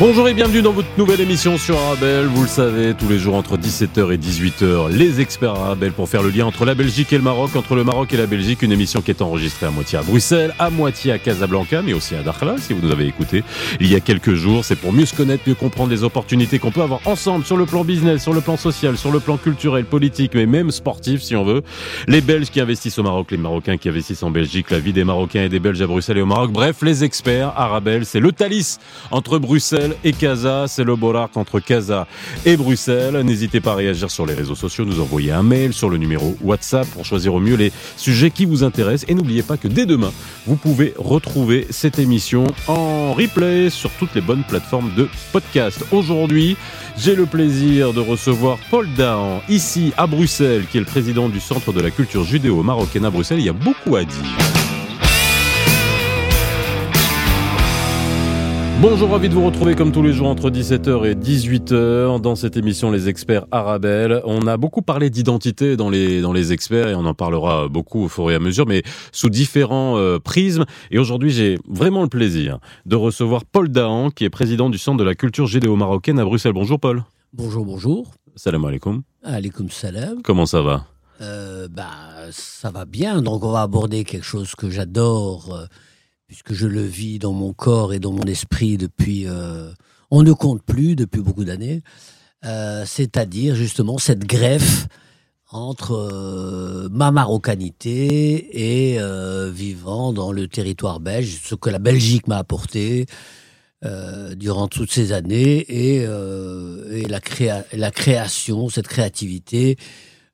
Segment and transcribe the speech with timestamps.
[0.00, 2.26] Bonjour et bienvenue dans votre nouvelle émission sur Arabelle.
[2.26, 6.24] Vous le savez, tous les jours entre 17h et 18h, les experts Arabelle pour faire
[6.24, 8.62] le lien entre la Belgique et le Maroc, entre le Maroc et la Belgique.
[8.62, 12.16] Une émission qui est enregistrée à moitié à Bruxelles, à moitié à Casablanca, mais aussi
[12.16, 13.44] à Dakhla, si vous nous avez écouté
[13.78, 14.64] il y a quelques jours.
[14.64, 17.64] C'est pour mieux se connaître, mieux comprendre les opportunités qu'on peut avoir ensemble sur le
[17.64, 21.36] plan business, sur le plan social, sur le plan culturel, politique, mais même sportif si
[21.36, 21.62] on veut.
[22.08, 25.04] Les Belges qui investissent au Maroc, les Marocains qui investissent en Belgique, la vie des
[25.04, 26.50] Marocains et des Belges à Bruxelles et au Maroc.
[26.50, 28.78] Bref, les experts Arabelle, c'est le Thalys
[29.12, 30.66] entre Bruxelles et Casa.
[30.68, 32.06] C'est le Bollard entre Casa
[32.46, 33.20] et Bruxelles.
[33.24, 36.36] N'hésitez pas à réagir sur les réseaux sociaux, nous envoyer un mail sur le numéro
[36.42, 39.08] WhatsApp pour choisir au mieux les sujets qui vous intéressent.
[39.10, 40.12] Et n'oubliez pas que dès demain,
[40.46, 45.84] vous pouvez retrouver cette émission en replay sur toutes les bonnes plateformes de podcast.
[45.92, 46.56] Aujourd'hui,
[46.96, 51.40] j'ai le plaisir de recevoir Paul Dahan, ici à Bruxelles, qui est le président du
[51.40, 53.40] Centre de la culture judéo-marocaine à Bruxelles.
[53.40, 54.63] Il y a beaucoup à dire.
[58.80, 62.56] Bonjour, ravi de vous retrouver comme tous les jours entre 17h et 18h dans cette
[62.56, 64.20] émission Les Experts Arabelle.
[64.24, 68.04] On a beaucoup parlé d'identité dans les, dans les experts et on en parlera beaucoup
[68.04, 68.82] au fur et à mesure, mais
[69.12, 70.64] sous différents euh, prismes.
[70.90, 74.98] Et aujourd'hui, j'ai vraiment le plaisir de recevoir Paul Dahan, qui est président du Centre
[74.98, 76.52] de la culture judéo-marocaine à Bruxelles.
[76.52, 77.04] Bonjour Paul.
[77.32, 78.10] Bonjour, bonjour.
[78.36, 79.02] Salam alaikum.
[79.22, 80.20] Alaikum salam.
[80.22, 80.84] Comment ça va?
[81.20, 81.90] Euh, bah,
[82.32, 83.22] ça va bien.
[83.22, 85.66] Donc, on va aborder quelque chose que j'adore, euh,
[86.26, 89.26] puisque je le vis dans mon corps et dans mon esprit depuis.
[89.26, 89.72] euh,
[90.10, 91.82] on ne compte plus depuis beaucoup d'années.
[92.44, 94.86] Euh, C'est-à-dire justement cette greffe
[95.50, 98.98] entre euh, ma marocanité et
[99.50, 103.06] vivant dans le territoire belge, ce que la Belgique m'a apporté
[104.36, 106.06] durant toutes ces années et,
[107.06, 109.76] la création, cette créativité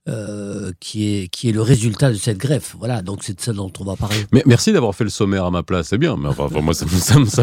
[0.09, 2.75] euh, qui, est, qui est le résultat de cette greffe.
[2.79, 4.17] Voilà, donc c'est de ça dont on va parler.
[4.33, 6.17] Mais merci d'avoir fait le sommaire à ma place, c'est bien.
[6.17, 6.87] Mais enfin, moi, ça,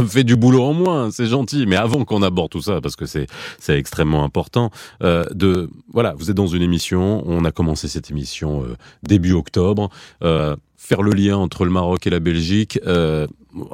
[0.01, 1.65] me- fait du boulot en moins, c'est gentil.
[1.67, 3.27] Mais avant qu'on aborde tout ça, parce que c'est
[3.69, 4.71] extrêmement important,
[5.03, 7.23] euh, de voilà, vous êtes dans une émission.
[7.25, 9.89] On a commencé cette émission euh, début octobre.
[10.23, 12.79] Euh, faire le lien entre le Maroc et la Belgique.
[12.87, 13.27] Euh,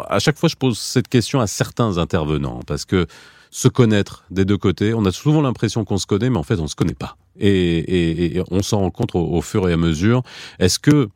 [0.09, 3.05] à chaque fois, je pose cette question à certains intervenants parce que
[3.51, 6.59] se connaître des deux côtés, on a souvent l'impression qu'on se connaît, mais en fait,
[6.59, 7.17] on se connaît pas.
[7.39, 10.21] Et, et- et on s'en rend compte au, au fur et à mesure.
[10.59, 11.09] Est-ce que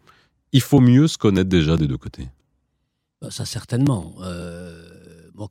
[0.54, 2.28] il faut mieux se connaître déjà des deux côtés?
[3.22, 4.16] Bah, Ça, certainement.
[4.24, 4.84] Euh,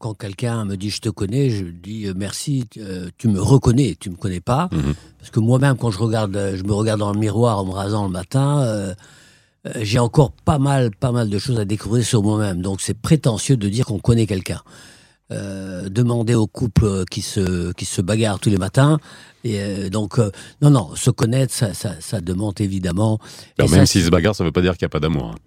[0.01, 3.97] quand quelqu'un me dit je te connais, je dis euh, merci, euh, tu me reconnais,
[3.99, 4.69] tu me connais pas.
[4.73, 4.95] Mhm.
[5.19, 8.05] Parce que moi-même, quand je regarde, je me regarde dans le miroir en me rasant
[8.05, 8.95] le matin, euh,
[9.81, 12.63] j'ai encore pas mal, pas mal de choses à découvrir sur moi-même.
[12.63, 14.61] Donc, c'est prétentieux de dire qu'on connaît quelqu'un.
[15.33, 19.01] Euh, demander aux couples qui se qui se bagarrent tous les matins
[19.43, 20.31] et euh, donc euh,
[20.63, 23.19] non non se connaître ça ça, ça demande évidemment
[23.59, 25.33] Alors, même s'ils se bagarrent, ça veut pas dire qu'il n'y a pas d'amour.
[25.33, 25.39] hein.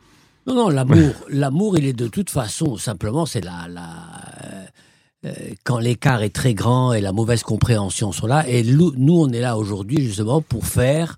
[0.48, 5.32] non, non, l'amour, l'amour, il est de toute façon, simplement, c'est la, la,
[5.64, 8.46] quand l'écart est très grand et la mauvaise compréhension sont là.
[8.50, 11.18] Et nous, on est là aujourd'hui justement pour faire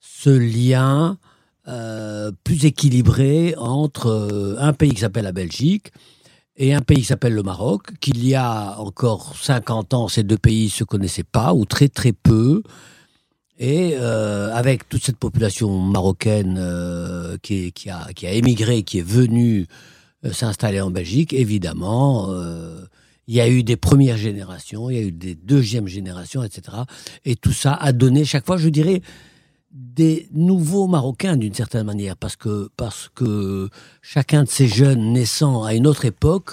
[0.00, 1.18] ce lien
[2.42, 5.92] plus équilibré entre un pays qui s'appelle la Belgique
[6.56, 10.38] et un pays qui s'appelle le Maroc, qu'il y a encore 50 ans, ces deux
[10.38, 12.62] pays se connaissaient pas, ou très très peu.
[13.58, 18.98] Et euh, avec toute cette population marocaine euh, qui, qui, a, qui a émigré, qui
[18.98, 19.66] est venue
[20.24, 22.80] euh, s'installer en Belgique, évidemment, euh,
[23.26, 26.78] il y a eu des premières générations, il y a eu des deuxièmes générations, etc.
[27.24, 29.02] Et tout ça a donné chaque fois, je dirais,
[29.76, 33.68] des nouveaux Marocains d'une certaine manière, parce que, parce que
[34.00, 36.52] chacun de ces jeunes naissant à une autre époque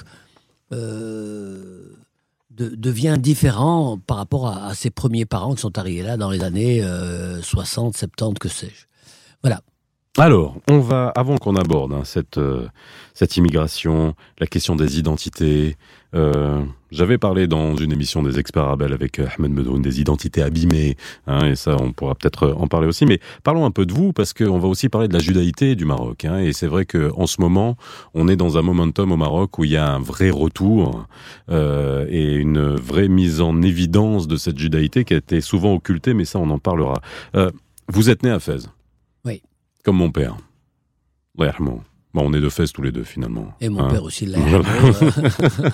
[0.74, 1.96] euh,
[2.52, 6.44] de- devient différent par rapport à, ses premiers parents qui sont arrivés là dans les
[6.44, 8.88] années euh, 60, 70, que sais-je.
[10.20, 12.68] Alors, on va, avant qu'on aborde hein, cette, euh,
[13.16, 15.76] cette immigration, la question des identités,
[16.14, 20.44] euh, j'avais parlé dans une émission des experts arabes avec euh, Ahmed Medoun des identités
[20.44, 23.06] abîmées, hein, et ça, on pourra peut-être euh, en parler aussi.
[23.06, 25.86] Mais parlons un peu de vous, parce qu'on va aussi parler de la judaïté du
[25.86, 26.26] Maroc.
[26.26, 27.78] Hein, et c'est vrai qu'en ce moment,
[28.14, 31.08] on est dans un momentum au Maroc où il y a un vrai retour
[31.50, 36.14] euh, et une vraie mise en évidence de cette judaïté qui a été souvent occultée,
[36.14, 37.02] mais ça, on en parlera.
[37.36, 37.50] Euh,
[37.88, 38.70] vous êtes né à Fès?
[39.26, 39.42] Oui.
[39.84, 40.38] Comme mon père.
[41.38, 41.50] Ouais,
[42.14, 43.48] Bon, on est de Fès tous les deux, finalement.
[43.60, 43.90] Et mon Hein.
[43.90, 44.38] père aussi l'a.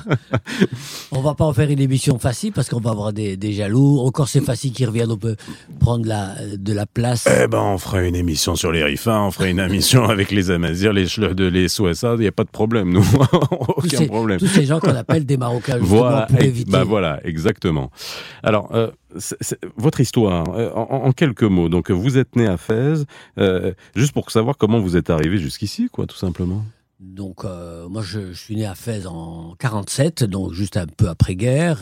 [1.12, 4.00] On va pas en faire une émission facile parce qu'on va avoir des, des jaloux.
[4.00, 5.36] Encore c'est facile qui reviennent, on peut
[5.80, 7.28] prendre la, de la place.
[7.44, 10.52] Eh ben, on fera une émission sur les Rifins, on fera une émission avec les
[10.52, 13.04] Amazirs, les Schleux de les Souessa, il n'y a pas de problème, nous.
[13.76, 14.40] Aucun ces, problème.
[14.40, 16.72] tous ces gens qu'on appelle des Marocains justement Voilà, pour éviter.
[16.72, 17.92] bah voilà, exactement.
[18.44, 18.90] Alors, euh,
[19.78, 21.70] votre histoire, euh, en, quelques mots.
[21.70, 23.06] Donc, vous êtes né à Fès,
[23.38, 26.64] euh, juste pour savoir comment vous êtes arrivé jusqu'ici, quoi, tout simplement.
[27.00, 31.80] Donc, moi, je, suis né à Fès en 47, donc juste un peu après-guerre.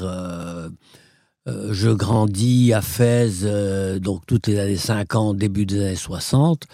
[1.47, 3.43] je grandis à Fès,
[3.99, 6.67] donc toutes les années 50, début des années 60,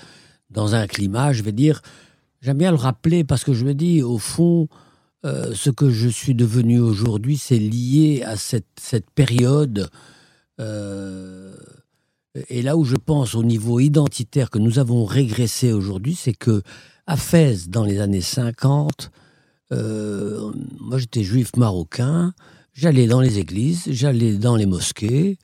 [0.50, 1.82] dans un climat, je vais dire,
[2.42, 4.68] j'aime bien le rappeler parce que je me dis, au fond,
[5.26, 9.90] euh, ce que je suis devenu aujourd'hui, c'est lié à cette période.
[10.60, 11.56] Euh,
[12.50, 16.62] et là où je pense au niveau identitaire que nous avons régressé aujourd'hui, c'est que
[17.06, 19.12] à Fès, dans les années 50,
[19.72, 22.34] euh, moi j'étais juif marocain,
[22.74, 25.38] j'allais dans les églises, j'allais dans les mosquées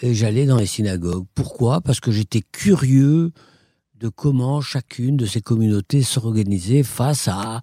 [0.00, 1.26] et j'allais dans les synagogues.
[1.34, 1.80] Pourquoi?
[1.80, 3.32] Parce que j'étais curieux
[3.98, 7.60] de comment chacune de ces communautés s'organisait face à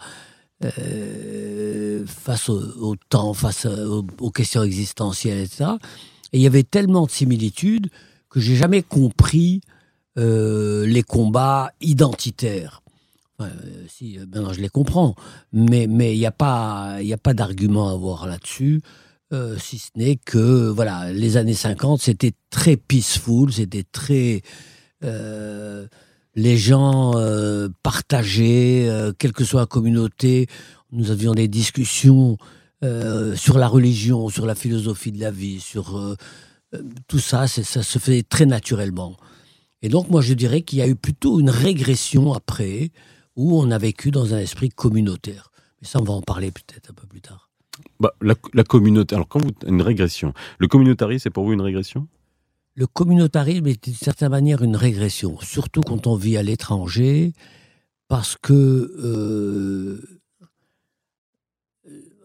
[0.63, 5.71] euh, face au, temps, face aux, questions existentielles, etc.
[6.33, 7.89] Et il y avait tellement de similitudes
[8.29, 9.61] que j'ai jamais compris
[10.17, 12.81] euh, les combats identitaires.
[13.41, 13.47] Euh,
[13.87, 15.15] si, maintenant je les comprends,
[15.53, 18.81] mais mais il n'y a pas pas d'argument à avoir là-dessus.
[19.57, 24.41] si ce n'est que voilà, les années 50, c'était très peaceful, c'était très
[26.39, 30.47] les gens euh, partageaient, euh, quelle que soit la communauté.
[30.91, 32.37] Nous avions des discussions
[32.83, 36.17] euh, sur la religion, sur la philosophie de la vie, sur
[37.07, 37.47] tout ça.
[37.47, 39.17] Ça se fait très naturellement.
[39.81, 42.91] Et donc, moi, je dirais qu'il y a eu plutôt une régression après,
[43.35, 45.51] où on a vécu dans un esprit communautaire.
[45.81, 47.49] Mais ça, on va en parler peut-être un peu plus tard.
[47.99, 49.15] Bah, la, la, communauté.
[49.15, 52.07] Alors, quand vous une régression, le communautarisme, c'est pour vous une régression?
[52.75, 57.33] Le communautarisme est d'une certaine manière une régression, surtout quand on vit à l'étranger,
[58.09, 60.18] parce que, euh,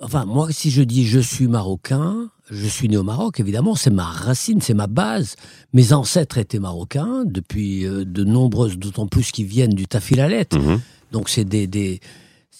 [0.04, 3.90] enfin, moi, si je dis je suis marocain, je suis né au Maroc, évidemment, c'est
[3.90, 5.36] ma racine, c'est ma base.
[5.72, 10.48] Mes ancêtres étaient marocains depuis euh, de nombreuses, d'autant plus qu'ils viennent du Tafilalet.
[10.52, 10.76] Mmh.
[11.12, 12.00] Donc, c'est des, des,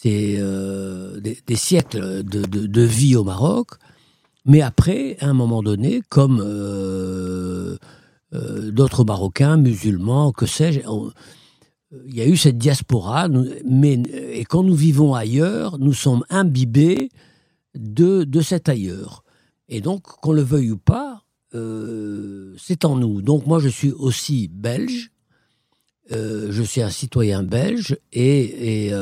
[0.07, 3.71] euh, des, siècles de, de, vie au Maroc.
[4.45, 7.77] Mais après, à un moment donné, comme euh,
[8.35, 10.81] euh, d'autres Marocains, musulmans, que sais-je,
[12.07, 13.29] il y a eu cette diaspora,
[13.65, 13.95] mais,
[14.33, 17.09] et quand nous vivons ailleurs, nous sommes imbibés
[17.75, 19.25] de, de cet ailleurs.
[19.69, 21.25] Et donc, qu'on le veuille ou pas,
[21.55, 23.23] euh, c'est en nous.
[23.23, 25.11] Donc moi, je suis aussi belge,
[26.11, 28.93] je suis un citoyen belge, et, et,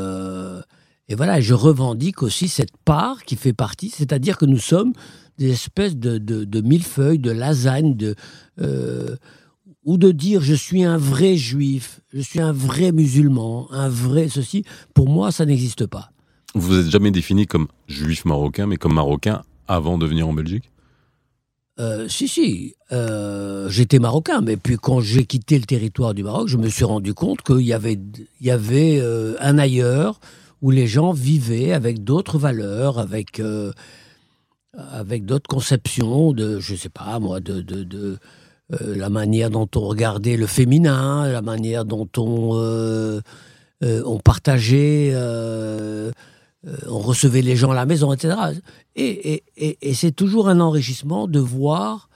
[1.09, 4.93] et voilà, je revendique aussi cette part qui fait partie, c'est-à-dire que nous sommes
[5.39, 8.15] des espèces de, de, millefeuilles, de lasagne, de,
[8.61, 9.17] euh,
[9.85, 14.29] ou de dire je suis un vrai juif, je suis un vrai musulman, un vrai
[14.29, 14.65] ceci,
[14.95, 16.12] pour moi, ça n'existe pas.
[16.55, 20.33] Vous vous êtes jamais défini comme juif marocain, mais comme marocain avant de venir en
[20.33, 20.71] Belgique?
[21.81, 26.49] Euh, si, si, euh, j'étais marocain, mais puis quand j'ai quitté le territoire du Maroc,
[26.49, 27.99] je me suis rendu compte qu'il y avait,
[28.41, 29.03] y avait
[29.41, 30.21] un ailleurs
[30.61, 33.41] où les gens vivaient avec d'autres valeurs, avec
[34.75, 38.19] avec d'autres conceptions de, je sais pas moi, de, de, de
[38.73, 43.21] euh, la manière dont on regardait le féminin, la manière dont on, euh,
[43.85, 45.13] euh, on partageait,
[46.89, 48.37] on recevait les gens à la maison, etc.
[48.95, 49.43] Et,
[49.95, 52.09] c'est toujours un enrichissement de voir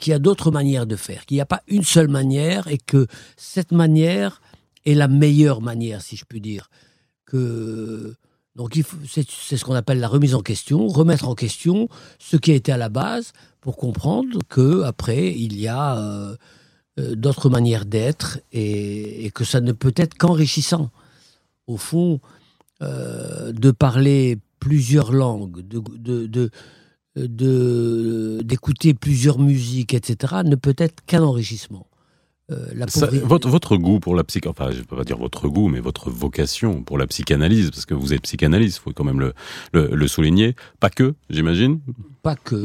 [0.00, 2.78] qu'il y a d'autres manières de faire, qu'il n'y a pas une seule manière et
[2.78, 3.06] que
[3.36, 4.40] cette manière
[4.84, 6.70] est la meilleure manière, si je puis dire.
[7.26, 8.16] Que
[8.56, 11.88] donc c'est ce qu'on appelle la remise en question, remettre en question
[12.18, 16.36] ce qui a été à la base pour comprendre que après il y a euh,
[16.98, 20.90] euh, d'autres manières d'être et, que ça ne peut être qu'enrichissant.
[21.66, 22.20] Au fond,
[22.82, 26.50] euh, de parler plusieurs langues, de,
[28.42, 31.86] d'écouter plusieurs musiques, etc., ne peut être qu'un enrichissement.
[32.52, 32.66] Euh,
[33.24, 36.10] votre, votre goût pour la psych, enfin je peux pas dire votre goût, mais votre
[36.10, 39.32] vocation pour la psychanalyse, parce que vous êtes psychanalyste, faut quand même le,
[39.72, 40.54] le, souligner.
[40.78, 41.80] Pas que, j'imagine.
[42.22, 42.56] Pas que.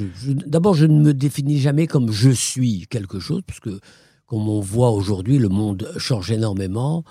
[0.00, 3.80] Euh, d'abord, je ne me définis jamais comme je suis quelque chose, parce que
[4.26, 7.02] comme on voit aujourd'hui, le monde change énormément.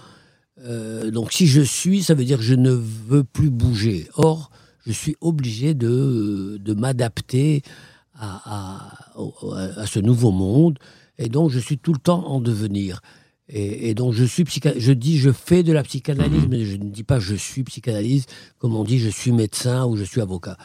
[0.60, 4.08] Euh, donc si je suis, ça veut dire que je ne veux plus bouger.
[4.16, 4.50] Or,
[4.86, 7.62] je suis obligé de, de m'adapter
[8.14, 10.80] à, à, à, ce nouveau monde.
[11.18, 13.02] Et donc, je suis tout le temps en devenir.
[13.50, 14.44] Et, donc, je suis
[14.78, 16.50] je dis je fais de la psychanalyse, mhm.
[16.50, 18.26] mais je ne dis pas je suis psychanalyse,
[18.58, 20.58] comme on dit je suis médecin ou je suis avocat.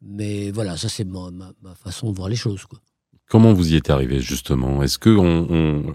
[0.00, 1.30] Mais voilà, ça c'est ma,
[1.74, 2.64] façon de voir les choses.
[2.64, 2.78] Quoi.
[3.28, 4.82] Comment vous y êtes arrivé justement?
[4.82, 5.94] Est-ce que on,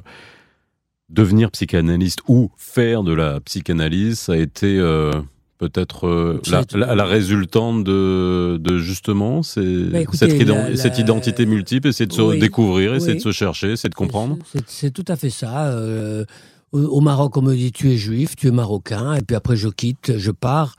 [1.09, 5.11] devenir psychanalyste ou faire de la psychanalyse, ça a été euh,
[5.57, 10.99] peut-être euh, la, tu- la- la résultante de, de justement c'est- Bah, écoutez, cette, la-
[10.99, 13.17] identité multiple, essayer de se Oui, découvrir, essayer oui.
[13.17, 14.37] de se chercher, essayer de comprendre.
[14.51, 15.67] C'est- C'est c'est tout à fait ça.
[15.73, 16.23] euh,
[16.71, 19.69] au, Maroc, on me dit tu es juif, tu es marocain, et puis après je
[19.69, 20.75] quitte, je pars,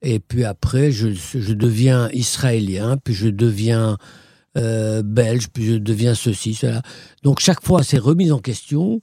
[0.00, 3.98] et puis après je, je deviens israélien, puis je deviens
[4.56, 6.80] belge, puis je deviens ceci, cela.
[7.22, 9.00] Donc chaque fois, ces remises en question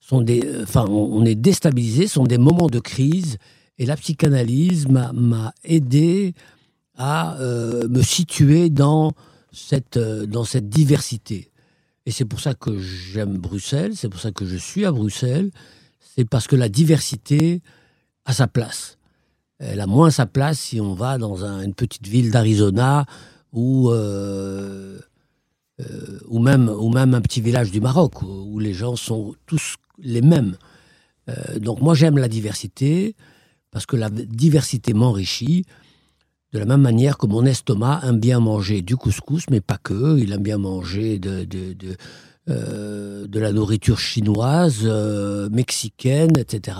[0.00, 3.36] sont des, enfin, on, est déstabilisé, sont des moments de crise,
[3.78, 6.34] et la psychanalyse m'a- aidé
[6.96, 9.12] à euh, me situer dans
[9.52, 11.50] cette, euh, dans cette diversité.
[12.06, 15.50] Et c'est pour ça que j'aime Bruxelles, c'est pour ça que je suis à Bruxelles,
[16.00, 17.62] c'est parce que la diversité
[18.24, 18.98] a sa place.
[19.58, 23.04] Elle a moins sa place si on va dans un- une petite ville d'Arizona
[23.92, 24.98] euh,
[25.80, 29.34] euh, ou, même, ou même un petit village du Maroc où, où les gens sont
[29.46, 30.56] tous les mêmes.
[31.28, 33.14] Euh, donc moi j'aime la diversité
[33.70, 35.64] parce que la diversité m'enrichit.
[36.54, 40.18] De la même manière que mon estomac aime bien manger du couscous, mais pas que.
[40.18, 41.96] Il aime bien manger de, de, de,
[42.48, 44.84] euh, de la nourriture chinoise,
[45.52, 46.78] mexicaine, etc.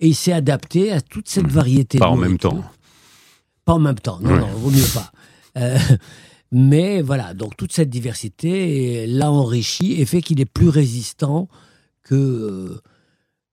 [0.00, 1.96] Et il s'est adapté à toute cette variété.
[1.98, 2.62] Pas en même temps.
[3.64, 4.40] Pas en même temps, non, Ouais.
[4.40, 5.12] non, vaut mieux pas.
[6.52, 11.48] Euh, mais voilà, donc toute cette diversité l'a enrichi et fait qu'il est plus résistant
[12.02, 12.80] que,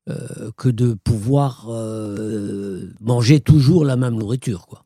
[0.09, 4.65] euh, que de pouvoir euh, manger toujours la même nourriture.
[4.67, 4.83] Quoi.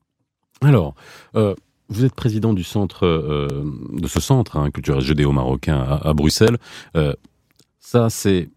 [0.61, 0.93] Alors,
[1.35, 1.55] euh,
[1.89, 3.47] vous êtes président du centre, euh,
[3.93, 6.57] de ce centre hein, culturel judéo-marocain à, à Bruxelles.
[6.95, 7.13] Euh,
[7.79, 8.49] ça, c'est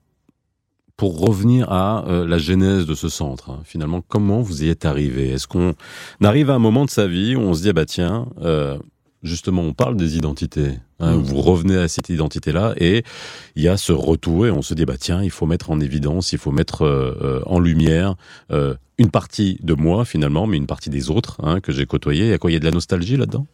[0.96, 3.50] pour revenir à euh, la genèse de ce centre.
[3.50, 3.60] hein.
[3.64, 5.30] Finalement, comment vous y êtes arrivé?
[5.30, 5.74] Est-ce qu'on
[6.22, 8.78] arrive à un moment de sa vie où on se dit, ah bah tiens, euh,
[9.24, 10.78] justement, on parle des identités.
[11.00, 11.22] hein, Mm.
[11.22, 13.02] Vous revenez à cette identité-là et
[13.56, 15.80] il y a ce retour et on se dit, bah tiens, il faut mettre en
[15.80, 18.14] évidence, il faut mettre euh, euh, en lumière
[18.52, 22.26] euh, une partie de moi finalement, mais une partie des autres hein, que j'ai côtoyés.
[22.26, 22.50] Il y a quoi?
[22.50, 23.46] Il y a de la nostalgie là-dedans?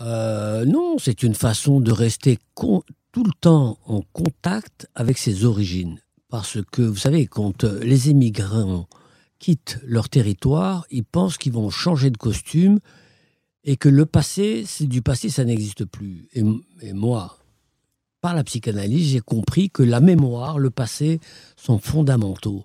[0.00, 2.82] Euh, non, c'est une façon de rester con-
[3.12, 5.98] tout le temps en contact avec ses origines.
[6.30, 8.88] Parce que, vous savez, quand les émigrants
[9.38, 12.78] quittent leur territoire, ils pensent qu'ils vont changer de costume
[13.64, 16.28] et que le passé, c'est du passé, ça n'existe plus.
[16.34, 16.42] Et,
[16.92, 17.38] moi,
[18.20, 21.20] par la psychanalyse, j'ai compris que la mémoire, le passé
[21.56, 22.64] sont fondamentaux.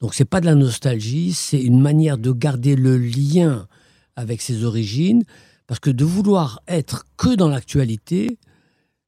[0.00, 3.68] Donc c'est pas de la nostalgie, c'est une manière de garder le lien
[4.16, 5.22] avec ses origines,
[5.66, 8.38] parce que de vouloir être que dans l'actualité,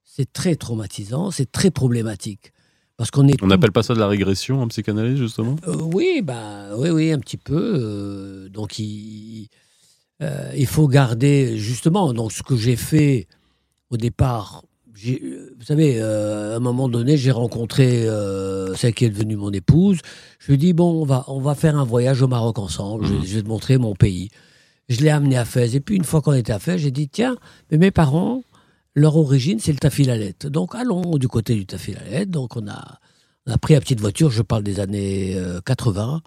[0.04, 2.52] c'est très traumatisant, c'est très problématique.
[2.96, 5.56] Parce qu'on est On tout- n'appelle pas ça de la régression en psychanalyse justement?
[5.66, 7.72] Euh, oui, bah, oui, oui, un petit peu.
[7.76, 9.48] euh, donc, il,
[10.22, 13.26] euh, il faut garder, justement, donc, ce que j'ai fait
[13.90, 14.62] au départ.
[14.96, 19.50] Vous savez, euh, à un moment donné, j'ai rencontré euh, celle qui est devenue mon
[19.52, 19.98] épouse.
[20.38, 23.04] Je lui ai dit, bon, on va, on va faire un voyage au Maroc ensemble.
[23.06, 24.30] Je, je vais te montrer mon pays.
[24.88, 25.74] Je l'ai amené à Fès.
[25.74, 27.36] Et puis, une fois qu'on était à Fès, j'ai dit, tiens,
[27.70, 28.42] mais mes parents,
[28.94, 30.46] leur origine, c'est le Tafilalette.
[30.46, 32.30] Donc, allons du côté du Tafilalette.
[32.30, 32.98] Donc, on a,
[33.46, 36.22] on a pris la petite voiture, je parle des années euh, 80,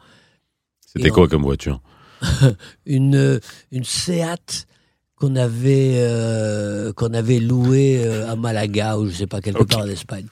[0.86, 1.82] C'était quoi on- comme voiture?
[2.86, 3.40] une, euh,
[3.72, 4.68] une Seat
[5.16, 9.82] qu'on avait, euh, qu'on avait louée euh, à Malaga ou je sais pas, quelque part
[9.82, 10.28] en Espagne.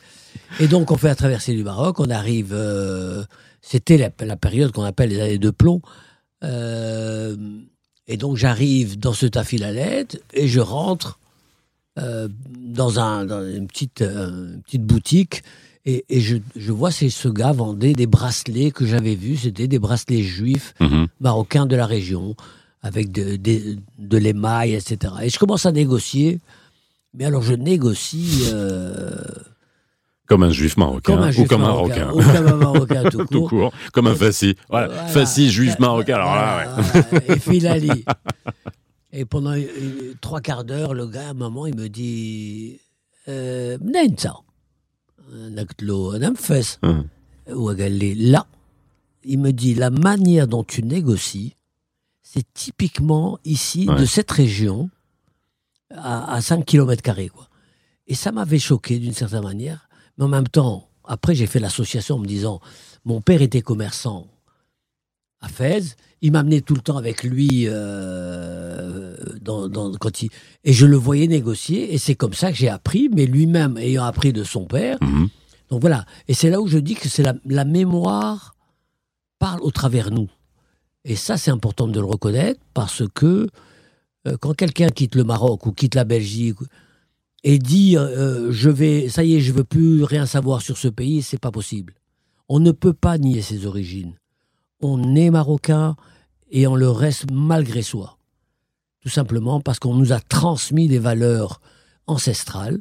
[0.60, 3.24] Et donc, on fait la traversée du Maroc, on arrive, euh,
[3.62, 5.82] c'était la, la période qu'on appelle les années de plomb.
[6.44, 7.36] Euh,
[8.08, 11.20] et donc, j'arrive dans ce tafilalet et je rentre
[11.98, 12.28] euh,
[12.60, 15.44] dans, un, dans une, petite, une petite boutique
[15.88, 19.38] et, je, vois, c'est ce gars vendait des bracelets que j'avais vus.
[19.38, 21.08] C'était des bracelets juifs mhm.
[21.20, 22.36] marocains de la région,
[22.82, 25.14] avec de, de, de l'émail, etc.
[25.22, 26.40] Et je commence à négocier.
[27.14, 28.46] Mais alors, je négocie.
[28.52, 29.16] Euh,
[30.26, 31.14] comme un juif marocain.
[31.14, 32.30] Comme un juif ou comme marocain, un marocain.
[32.30, 33.72] Ou comme un marocain tout court.
[33.94, 34.56] comme un fassi.
[34.70, 34.88] Voilà.
[34.88, 35.26] voilà.
[35.26, 36.16] Juif marocain.
[36.16, 36.68] Alors là,
[37.12, 37.20] ouais.
[37.28, 38.06] Et Filali.
[39.14, 42.80] Et pendant euh, trois quarts d'heure, le gars, à un moment, il me dit
[43.28, 43.78] euh,
[45.59, 47.05] قلت له أنا مفاس Hum.
[47.51, 48.47] هو قال لي لا
[49.27, 51.55] il me dit la manière dont tu négocies
[52.23, 54.01] c'est typiquement ici Ouais.
[54.01, 54.89] de cette région
[55.91, 57.49] à, à 5 km quoi
[58.07, 62.17] et ça m'avait choqué d'une certaine manière mais en même temps après j'ai fait l'association
[62.17, 62.61] en me disant
[63.05, 64.27] mon père était commerçant
[65.42, 70.30] à Fès il m'amenait tout le temps avec lui euh, dans, dans- quand il,
[70.64, 74.04] et je le voyais négocier et c'est comme ça que j'ai appris mais lui-même ayant
[74.06, 75.30] appris de son père Mhm.
[75.70, 78.56] donc voilà, et c'est là où je dis que c'est la, la mémoire
[79.40, 80.30] parle au travers nous.
[81.08, 83.48] Et ça, c'est important de le reconnaître parce que
[84.28, 86.58] euh, quand quelqu'un quitte le Maroc ou quitte la Belgique
[87.44, 90.88] et dit euh, je vais, ça y est, je veux plus rien savoir sur ce
[90.88, 91.94] pays, c'est pas possible.
[92.50, 94.14] On ne peut pas nier ses origines.
[94.82, 95.96] On est marocain
[96.52, 98.18] et on le reste malgré soi.
[99.02, 101.62] Tout simplement parce qu'on nous a transmis des valeurs
[102.08, 102.80] ancestrales.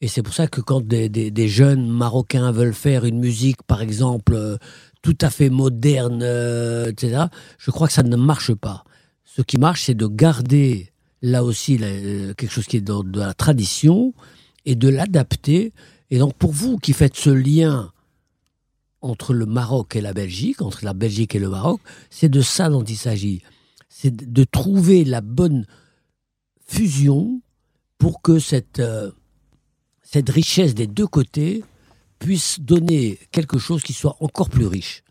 [0.00, 4.34] Et c'est pour ça que quand des, jeunes marocains veulent faire une musique, par exemple,
[4.34, 4.56] euh,
[5.00, 7.26] tout à fait moderne, euh, etc.,
[7.58, 8.84] je crois que ça ne marche pas.
[9.24, 13.18] Ce qui marche, c'est de garder là aussi euh, quelque chose qui est dans de
[13.18, 14.12] la tradition
[14.64, 15.72] et de l'adapter.
[16.10, 17.92] Et donc pour vous qui faites ce lien
[19.02, 21.80] entre le Maroc et la Belgique, entre la Belgique et le Maroc,
[22.10, 23.42] c'est de ça dont il s'agit.
[23.88, 25.66] C'est de trouver la bonne
[26.66, 27.40] fusion
[27.98, 29.10] pour que cette, euh,
[30.02, 31.62] cette richesse des deux côtés
[32.18, 35.02] puisse donner quelque chose qui soit encore plus riche.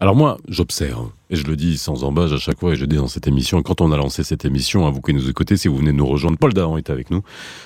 [0.00, 2.86] Alors moi, j'observe, et je le dis sans embâche à chaque fois, et je le
[2.86, 5.56] dis dans cette émission, quand on a lancé cette émission, à vous qui nous écoutez,
[5.56, 7.22] si vous venez nous rejoindre, Paul Dahan est avec nous,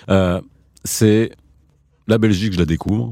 [0.08, 0.40] euh,
[0.84, 1.32] c'est
[2.06, 3.10] la Belgique, je la découvre,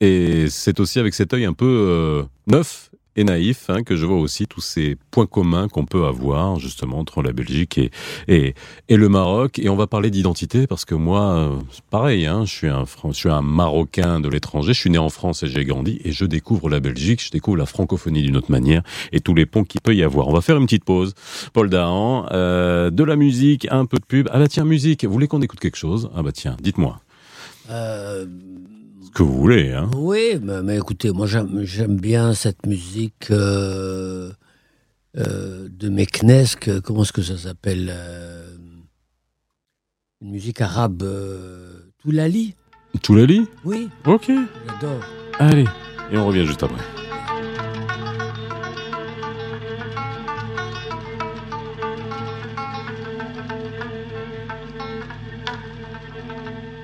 [0.00, 4.06] et c'est aussi avec cet œil un peu euh, neuf et naïf hein, que je
[4.06, 7.90] vois aussi tous ces points communs qu'on peut avoir justement entre la Belgique et,
[8.28, 8.54] et,
[8.88, 9.58] et le Maroc.
[9.58, 11.56] Et on va parler d'identité parce que moi, euh,
[11.90, 15.08] pareil, hein, je, suis un, je suis un Marocain de l'étranger, je suis né en
[15.08, 18.52] France et j'ai grandi et je découvre la Belgique, je découvre la francophonie d'une autre
[18.52, 20.28] manière et tous les ponts qu'il peut y avoir.
[20.28, 21.14] On va faire une petite pause.
[21.52, 24.28] Paul Dahan, euh, de la musique, un peu de pub.
[24.30, 26.08] Ah bah tiens, musique, vous voulez qu'on écoute quelque chose?
[26.14, 27.00] Ah bah tiens, dites-moi.
[27.70, 28.26] Euh
[29.18, 29.72] que vous voulez.
[29.72, 29.90] Hein.
[29.96, 34.30] Oui, mais, écoutez, moi j'aime bien cette musique euh,
[35.16, 36.80] euh, de Meknesk.
[36.82, 38.46] Comment est-ce que ça s'appelle euh,
[40.20, 41.04] Une musique arabe.
[42.00, 42.54] Toulali?
[43.02, 43.48] Toulali?
[43.64, 43.88] Oui.
[44.06, 44.30] Ok.
[44.68, 45.04] J'adore.
[45.40, 45.66] Allez,
[46.12, 47.07] et on revient juste après.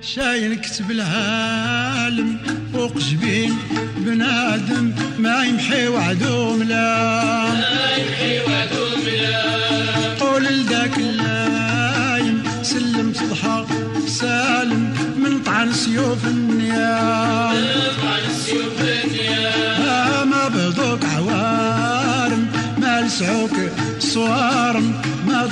[0.04, 2.38] شاين كتب العالم
[2.72, 3.56] فوق جبين
[3.96, 7.52] بنادم ما يمحي وعدو ملا.
[7.52, 13.66] ما يمحي وعدو ملا قول لذاك اللايم سلم تضحى
[14.06, 22.46] سالم من طعن سيوف النيام من طعن سيوف النيام ما بضوك عوارم
[22.78, 23.56] ما لسعوك
[23.98, 25.03] صوارم.
[25.34, 25.48] ما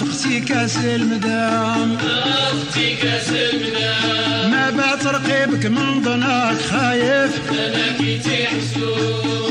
[0.49, 7.51] كاس المدام ما كاس المدام بات رقيبك من ظناك خايف.
[7.51, 8.21] أنا كي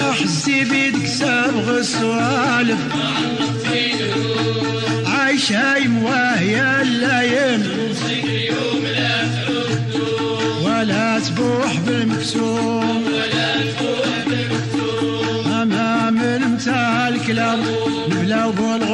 [0.10, 2.80] احسي بيدك سابغ السوالف
[5.06, 7.64] عايش هايم وهي اللايم
[10.64, 17.60] ولا تبوح بالمكسوم ولا تبوح بالمكسوم أمام المتاع الكلام
[18.10, 18.91] نبلاو بالغرام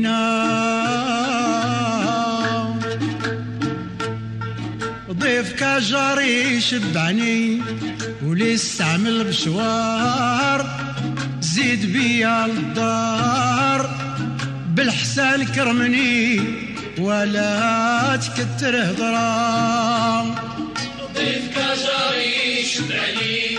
[0.00, 0.20] بينا
[5.12, 7.62] ضيفك جاري شبعني
[8.26, 10.66] ولسه عمل مشوار
[11.40, 13.90] زيد بيا للدار.
[14.74, 16.40] بالحسن كرمني
[16.98, 20.34] ولا تكتر هضرام.
[21.14, 23.58] ضيف كجاري شبعني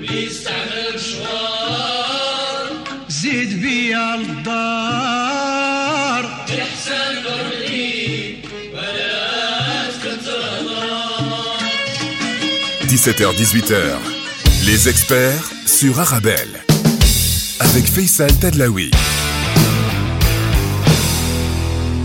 [0.00, 2.66] ولسه عمل مشوار
[3.08, 5.51] زيد بيا للدار.
[13.02, 13.96] 17h-18h,
[14.64, 16.62] les experts sur Arabelle.
[17.58, 18.92] Avec Faisal Tadlaoui.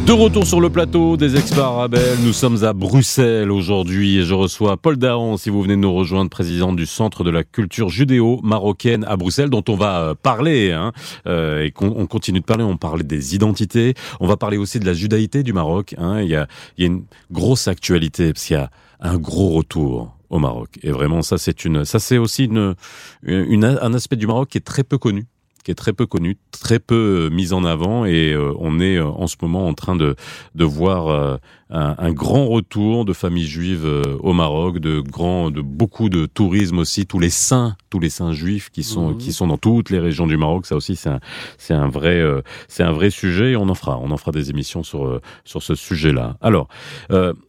[0.07, 4.33] De retour sur le plateau des experts Arabelle, nous sommes à Bruxelles aujourd'hui et je
[4.33, 7.89] reçois Paul Dahan, si vous venez de nous rejoindre, président du Centre de la culture
[7.89, 10.93] judéo-marocaine à Bruxelles, dont on va euh, parler, hein,
[11.27, 14.86] euh, et qu'on continue de parler, on parle des identités, on va parler aussi de
[14.88, 16.47] la judaïté du Maroc, hein, y a,
[16.79, 20.79] il y a une grosse actualité, parce qu'il y a un gros retour au Maroc,
[20.83, 22.75] et vraiment ça c'est une, ça c'est aussi une,
[23.23, 25.27] une, un aspect du Maroc qui est très peu connu,
[25.67, 28.05] qui est très peu connu, très peu euh, mise en avant.
[28.05, 30.15] Et euh, on est euh, en ce moment en train de,
[30.55, 33.85] de voir un, grand retour de familles juives
[34.21, 38.31] au Maroc, de grands, de beaucoup de tourisme aussi, tous les saints, tous les saints
[38.31, 41.19] juifs qui sont qui sont dans toutes les régions du Maroc, ça aussi c'est un
[41.57, 42.23] c'est un vrai
[42.69, 43.51] c'est un vrai sujet.
[43.51, 46.37] Et on en fera on en fera des émissions sur sur ce sujet-là.
[46.39, 46.69] Alors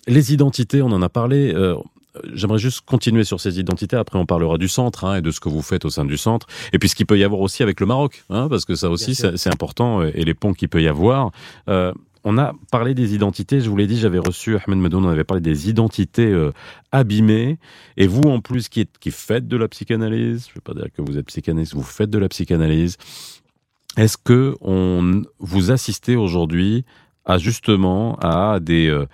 [0.09, 1.55] les identités, on en a parlé
[2.33, 3.97] j'aimerais juste continuer sur ces identités.
[3.97, 6.17] Après, on parlera du centre hein, et de ce que vous faites au sein du
[6.17, 6.47] centre.
[6.73, 8.91] Et puis ce qu'il peut y avoir aussi avec le Maroc, hein, parce que ça
[8.91, 11.31] aussi, c'est important, et les ponts qu'il peut y avoir.
[11.69, 11.93] Euh,
[12.25, 13.61] on a parlé des identités.
[13.61, 16.53] Je vous l'ai dit, j'avais reçu Ahmed Medoun, on avait parlé des identités euh,
[16.93, 17.59] abîmées.
[17.97, 20.93] Et vous, en plus, qui, qui faites de la psychanalyse, je ne vais pas dire
[20.93, 22.97] que vous êtes psychanalyste, vous faites de la psychanalyse.
[23.97, 26.85] Est-ce que on, vous assistez aujourd'hui
[27.25, 29.07] à justement à des euh,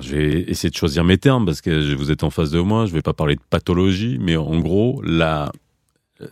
[0.00, 2.86] je vais essayer de choisir mes termes parce que vous êtes en face de moi.
[2.86, 5.02] Je ne vais pas parler de pathologie, mais en gros,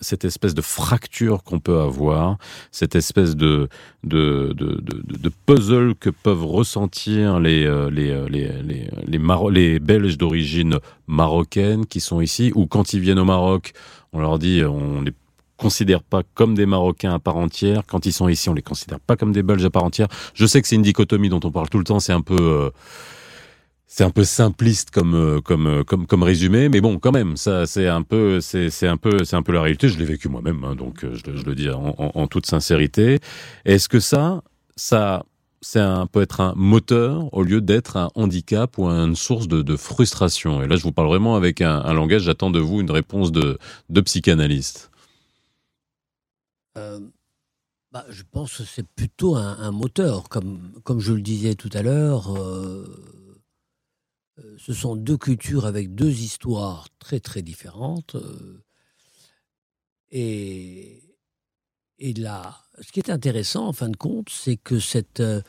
[0.01, 2.39] cette espèce de fracture qu'on peut avoir,
[2.71, 3.69] cette espèce de,
[5.47, 12.67] puzzle que peuvent ressentir les, euh, euh, les, Belges d'origine marocaine qui sont ici, ou
[12.67, 13.73] quand ils viennent au Maroc,
[14.13, 15.13] on leur dit on les
[15.57, 17.83] considère pas comme des Marocains à part entière.
[17.87, 20.09] Quand ils sont ici, on les considère pas comme des Belges à part entière.
[20.35, 22.37] Je sais que c'est une dichotomie dont on parle tout le temps, c'est un peu...
[22.41, 22.71] Euh,
[23.97, 27.37] c'est un peu simpliste comme euh, comme euh, comme comme résumé, mais bon, quand même,
[27.37, 29.89] ça c'est un peu c'est c'est un peu c'est un peu la réalité.
[29.89, 33.21] Je l'ai vécu moi-même, hein, donc euh, je, le dis en, toute sincérité.
[33.65, 34.43] Est-ce que ça
[34.75, 35.25] ça
[35.61, 39.63] c'est un peut être un moteur au lieu d'être un handicap ou une source de,
[39.63, 40.61] de, frustration?
[40.61, 42.23] Et là, je vous parle vraiment avec un, langage.
[42.23, 43.59] J'attends de vous une réponse de
[43.91, 44.91] de psychanalyste.
[46.75, 51.83] Bah, je pense que c'est plutôt un, moteur, comme comme je le disais tout à
[51.83, 52.35] l'heure.
[54.59, 58.17] Ce sont deux cultures avec deux histoires très très différentes.
[58.17, 58.61] Euh,
[60.11, 61.03] et,
[62.17, 65.41] là, ce qui est intéressant en fin de compte, c'est que cette, euh,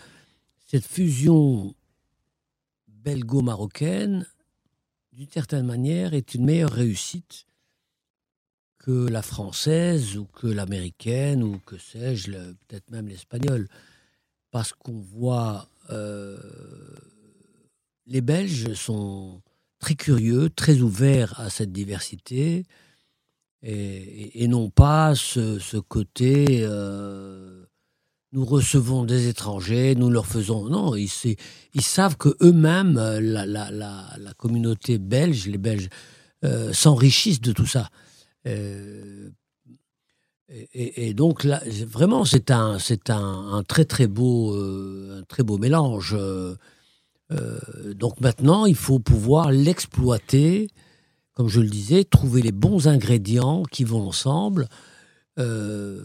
[0.67, 1.75] cette fusion
[2.87, 4.25] belgo-marocaine,
[5.13, 7.45] d'une certaine manière, est une meilleure réussite
[8.79, 13.67] que la française ou que l'américaine ou que sais-je, peut-être même l'espagnole.
[14.51, 15.67] Parce qu'on voit
[18.07, 19.41] les Belges sont
[19.79, 22.65] très curieux, très ouverts à cette diversité
[23.67, 27.65] et, non pas ce, côté euh,
[28.31, 30.69] nous recevons des étrangers, nous leur faisons.
[30.69, 31.09] Non, ils,
[31.73, 35.89] ils savent que eux-mêmes, la, communauté belge, les Belges,
[36.43, 37.89] euh, s'enrichissent de tout ça.
[38.45, 39.29] Euh,
[40.73, 46.15] et, donc vraiment, c'est un, très un très beau mélange.
[47.31, 50.69] Euh, donc maintenant, il faut pouvoir l'exploiter,
[51.33, 54.67] comme je le disais, trouver les bons ingrédients qui vont ensemble.
[55.39, 56.03] Euh,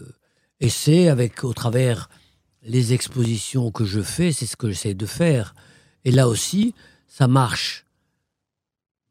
[0.59, 2.09] et c'est avec, au travers
[2.63, 5.55] les expositions que je fais, c'est ce que j'essaie de faire.
[6.05, 6.73] Et là aussi,
[7.07, 7.85] ça marche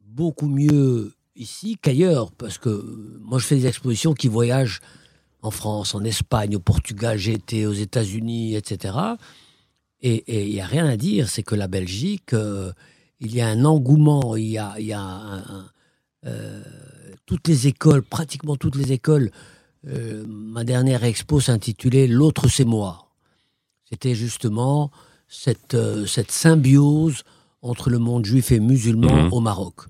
[0.01, 4.81] beaucoup mieux ici qu'ailleurs, parce que moi je fais des expositions qui voyagent
[5.43, 8.95] en France, en Espagne, au Portugal, j'ai été aux États-Unis, etc.
[10.03, 12.73] Et il n'y a rien à dire, c'est que la Belgique, euh,
[13.21, 15.71] il y a un engouement, il y a, y a un,
[16.27, 16.63] euh,
[17.27, 19.31] toutes les écoles, pratiquement toutes les écoles.
[19.87, 23.09] Euh, ma dernière expo s'intitulait L'autre c'est moi.
[23.85, 24.91] C'était justement
[25.29, 27.25] cette, cette symbiose
[27.61, 29.33] entre le monde juif et musulman mhm.
[29.33, 29.83] au Maroc.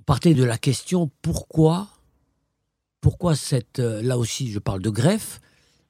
[0.00, 1.88] On partait de la question pourquoi,
[3.00, 5.40] pourquoi cette, là aussi je parle de greffe,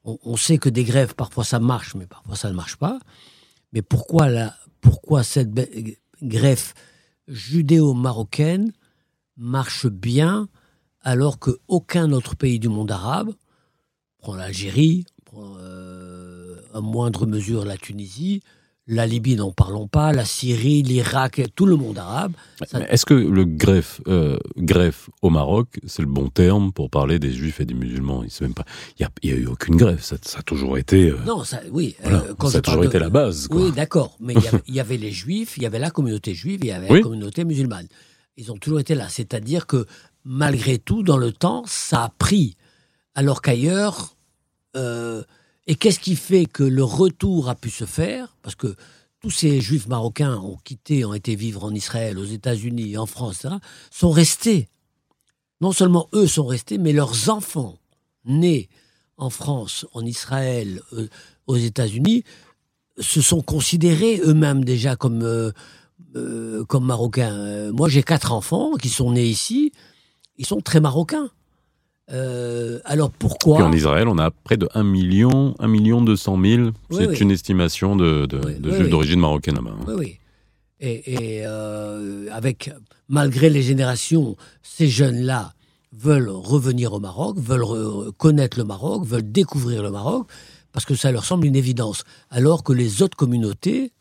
[0.04, 2.98] on, sait que des grèves, parfois ça marche, mais parfois ça ne marche pas.
[3.72, 5.50] Mais pourquoi, la, pourquoi cette
[6.22, 6.74] greffe
[7.28, 8.72] judéo-marocaine
[9.36, 10.48] marche bien
[11.00, 13.34] alors qu'aucun autre pays du monde arabe,
[14.18, 18.42] prend l'Algérie, prend euh, à moindre mesure la Tunisie,
[18.92, 22.32] la Libye, n'en parlons pas, la Syrie, l'Irak, tout le monde arabe.
[22.90, 27.32] Est-ce que le greffe, euh, greffe au Maroc, c'est le bon terme pour parler des
[27.32, 28.22] juifs et des musulmans?
[28.22, 28.48] Il
[29.00, 31.08] n'y a, a, eu aucune greffe, ça, a toujours été.
[31.08, 31.96] Euh, non, ça, oui.
[32.04, 33.48] Euh, ça a toujours été la base.
[33.50, 34.14] Oui, d'accord.
[34.20, 34.34] Mais
[34.68, 37.00] il y, avait les juifs, il y avait la communauté juive, il y avait la
[37.00, 37.86] communauté musulmane.
[38.36, 39.08] Ils ont toujours été là.
[39.08, 39.86] C'est-à-dire que
[40.24, 42.56] malgré tout, dans le temps, ça a pris.
[43.14, 44.16] Alors qu'ailleurs,
[45.66, 48.36] et qu'est-ce qui fait que le retour a pu se faire?
[48.42, 48.74] Parce que
[49.20, 53.46] tous ces juifs marocains ont quitté, ont été vivre en Israël, aux États-Unis, en France,
[53.90, 54.68] sont restés.
[55.60, 57.78] Non seulement eux sont restés, mais leurs enfants
[58.24, 58.68] nés
[59.16, 61.08] en France, en Israël, euh,
[61.46, 62.24] aux États-Unis,
[62.98, 65.52] se sont considérés eux-mêmes déjà comme, euh,
[66.16, 67.70] euh, comme marocains.
[67.72, 69.72] moi, j'ai quatre enfants qui sont nés ici.
[70.36, 71.30] Ils sont très marocains.
[72.10, 76.38] Euh, alors pourquoi Puis en Israël, on a près de 1 million, 1 million 200
[76.42, 76.70] 000.
[76.90, 79.76] C'est une estimation de, de, juifs d'origine marocaine là-bas.
[79.86, 80.18] Oui, oui.
[80.80, 82.72] Et, euh, avec,
[83.08, 85.52] malgré les générations, ces jeunes-là
[85.92, 90.26] veulent revenir au Maroc, veulent connaître le Maroc, veulent découvrir le Maroc,
[90.72, 92.02] parce que ça leur semble une évidence.
[92.30, 93.92] Alors que les autres communautés,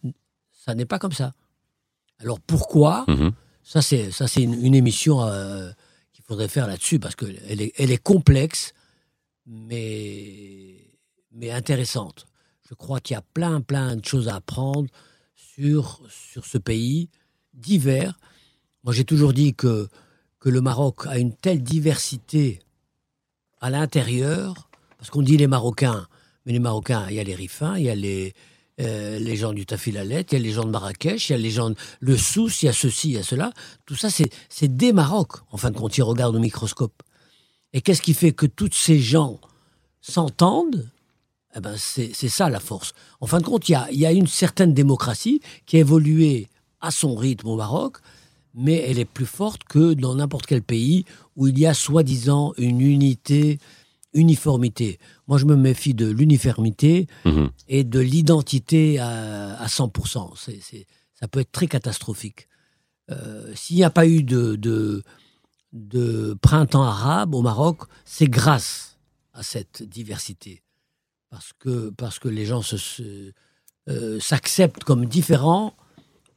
[0.65, 1.33] ça n'est pas comme ça.
[2.19, 3.05] Alors pourquoi.
[3.63, 5.21] Ça, c'est ça, c'est une, émission.
[5.21, 5.69] Euh,
[6.31, 8.73] faudrait faire là-dessus parce qu'elle est, elle est complexe,
[9.45, 10.77] mais,
[11.33, 12.25] mais intéressante.
[12.69, 14.89] Je crois qu'il y a plein, plein de choses à apprendre
[15.35, 17.09] sur, sur ce pays
[17.53, 18.17] divers.
[18.85, 19.89] Moi, j'ai toujours dit que,
[20.39, 22.59] que le Maroc a une telle diversité
[23.59, 26.07] à l'intérieur, parce qu'on dit les Marocains,
[26.45, 28.33] mais les Marocains, il y a les Rifins, il y a les,
[28.81, 31.37] euh, les gens du Tafilalet, il y a les gens de Marrakech, il y a
[31.37, 33.51] les gens de le Sousse, il y a ceci, il y a cela.
[33.85, 37.03] Tout ça, c'est des Maroc, en fin de compte, ils regardent au microscope.
[37.73, 39.39] Et qu'est-ce qui fait que tous ces gens
[40.01, 40.89] s'entendent?
[41.55, 42.93] Eh ben, c'est ça la force.
[43.19, 46.47] En fin de compte, il y a, y a une certaine démocratie qui a évolué
[46.79, 47.97] à son rythme au Maroc,
[48.53, 52.53] mais elle est plus forte que dans n'importe quel pays où il y a soi-disant
[52.57, 53.59] une unité,
[54.13, 54.99] uniformité.
[55.27, 57.49] Moi, je me méfie de l'uniformité Mhm.
[57.67, 60.33] et de l'identité à, à 100%.
[60.35, 62.47] C'est, c'est- ça peut être très catastrophique.
[63.09, 65.03] Euh, s'il n'y a pas eu de, de,
[65.73, 68.97] de printemps arabe au Maroc, c'est grâce
[69.33, 70.63] à cette diversité.
[71.29, 73.31] Parce que, parce que les gens se, se-
[73.89, 75.73] euh, s'acceptent comme différents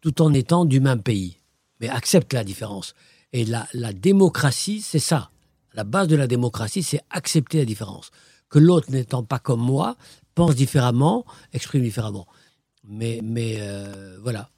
[0.00, 1.38] tout en étant du même pays.
[1.80, 2.94] Mais acceptent la différence.
[3.32, 5.30] Et la, la démocratie, c'est ça.
[5.74, 8.10] La base de la démocratie, c'est accepter la différence.
[8.48, 9.96] Que l'autre n'étant pas comme moi,
[10.34, 12.26] pense différemment, exprime différemment.
[12.84, 14.50] Mais, mais euh, voilà.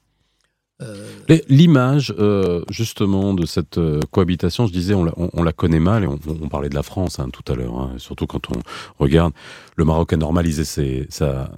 [0.83, 1.07] Euh,
[1.49, 5.79] L'image, euh, justement, de cette euh, cohabitation, je disais, on la, on- on la connaît
[5.79, 6.17] mal, et on,
[6.49, 8.59] parlait de la France hein, tout à l'heure, hein, surtout quand on
[8.99, 9.33] regarde,
[9.75, 11.51] le Maroc a normalisé ses, sa,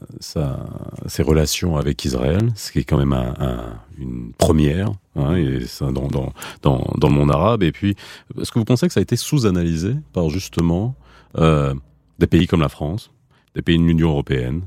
[1.06, 5.66] ses relations avec Israël, ce qui est quand même un- un- une première, hein, et
[5.66, 7.64] ça, dans, dans, dans, dans le monde arabe.
[7.64, 7.96] Et puis,
[8.40, 10.96] est-ce que vous pensez que ça a été sous-analysé par, justement,
[11.38, 11.74] euh,
[12.20, 13.12] des pays comme la France,
[13.54, 14.62] des pays de l'Union européenne,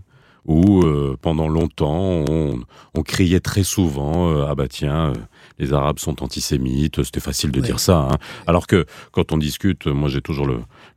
[0.46, 2.60] où euh, pendant longtemps on,
[2.94, 5.14] on criait très souvent euh, ah bah tiens euh,
[5.58, 7.66] les Arabes sont antisémites c'était facile de Ouais.
[7.66, 8.18] dire ça hein.
[8.48, 10.48] alors que quand on discute moi j'ai toujours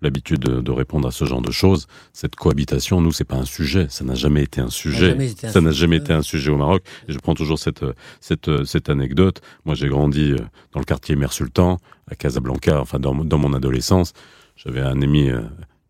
[0.01, 1.85] l'habitude de, de répondre à ce genre de choses.
[2.13, 3.85] Cette cohabitation nous c'est pas un sujet.
[3.89, 5.15] Ça n'a jamais été un sujet.
[5.35, 6.83] ça n'a jamais été un sujet au Maroc.
[7.07, 7.85] Et je prends toujours cette
[8.21, 9.41] cette cette anecdote.
[9.65, 10.33] Moi j'ai grandi
[10.73, 11.77] dans le quartier Mère Sultan
[12.09, 14.13] à Casablanca enfin dans, mon- dans mon adolescence.
[14.55, 15.29] J'avais un ami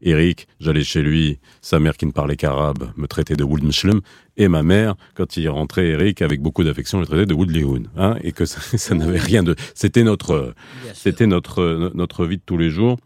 [0.06, 4.02] Eric, j'allais chez lui, sa mère qui ne parlait qu'arabe me traitait de Muslim,
[4.38, 7.90] et ma mère, quand il rentrait, Eric, avec beaucoup d'affection, le traitait de Would Lehoun,
[7.98, 9.56] hein, et que ça, ça n'avait rien de...
[9.74, 10.54] C'était notre,
[10.94, 12.98] c'était notre, notre vie de tous les jours.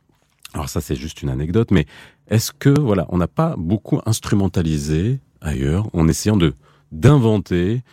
[0.53, 1.85] Alors ça, c'est juste une anecdote, mais
[2.29, 6.53] est-ce que, voilà, on n'a pas beaucoup instrumentalisé ailleurs, en essayant de
[6.91, 7.83] d'inventer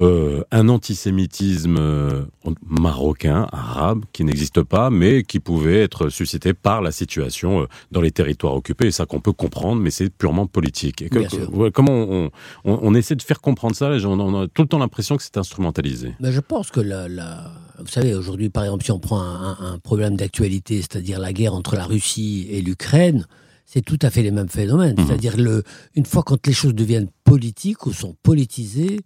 [0.00, 2.22] euh, un antisémitisme euh,
[2.66, 8.00] marocain, arabe, qui n'existe pas, mais qui pouvait être suscité par la situation euh, dans
[8.00, 11.02] les territoires occupés, et ça qu'on peut comprendre, mais c'est purement politique.
[11.02, 11.52] Et que- Bien sûr.
[11.54, 12.30] ouais, comment on,
[12.64, 15.22] on, on essaie de faire comprendre ça, on, on a tout le temps l'impression que
[15.22, 16.12] c'est instrumentalisé.
[16.20, 19.50] Mais je pense que la, la- vous savez, aujourd'hui, par exemple, si on prend un,
[19.60, 23.26] un- un problème d'actualité, c'est-à-dire la guerre entre la Russie et l'Ukraine,
[23.66, 24.94] c'est tout à fait les mêmes phénomènes.
[24.98, 25.06] Mhm.
[25.06, 25.62] C'est-à-dire, le,
[25.94, 29.00] une fois quand les choses deviennent politiques ou sont politisées,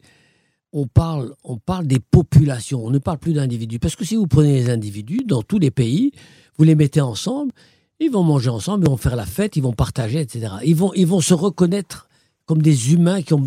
[0.72, 1.34] on parle,
[1.84, 3.78] des populations, on ne parle plus d'individus.
[3.78, 6.12] Parce que si vous prenez les individus dans tous les pays,
[6.58, 7.52] vous les mettez ensemble,
[8.00, 10.54] ils vont manger ensemble, ils vont faire la fête, ils vont partager, etc.
[10.64, 12.08] Ils vont, ils vont se reconnaître
[12.46, 13.46] comme des humains qui ont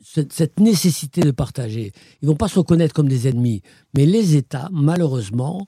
[0.00, 1.92] cette, nécessité de partager.
[2.22, 3.62] Ils vont pas se reconnaître comme des ennemis.
[3.94, 5.66] Mais les États, malheureusement,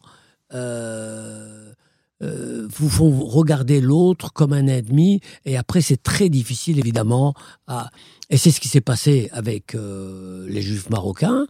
[0.54, 1.72] euh,
[2.22, 5.20] euh, vous font regarder l'autre comme un ennemi.
[5.44, 7.34] Et après, c'est très difficile, évidemment.
[7.66, 7.90] À...
[8.28, 11.46] Et c'est ce qui s'est passé avec euh, les Juifs marocains.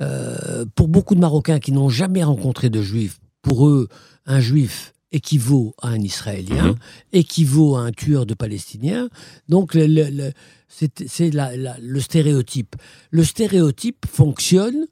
[0.00, 3.88] Euh, pour beaucoup de Marocains qui n'ont jamais rencontré de Juifs, pour eux,
[4.26, 6.76] un Juif équivaut à un Israélien, Mhm.
[7.12, 9.08] équivaut à un tueur de Palestiniens.
[9.48, 10.32] Donc, le, le- le-
[10.68, 12.76] c'est le stéréotype.
[13.10, 14.86] Le stéréotype fonctionne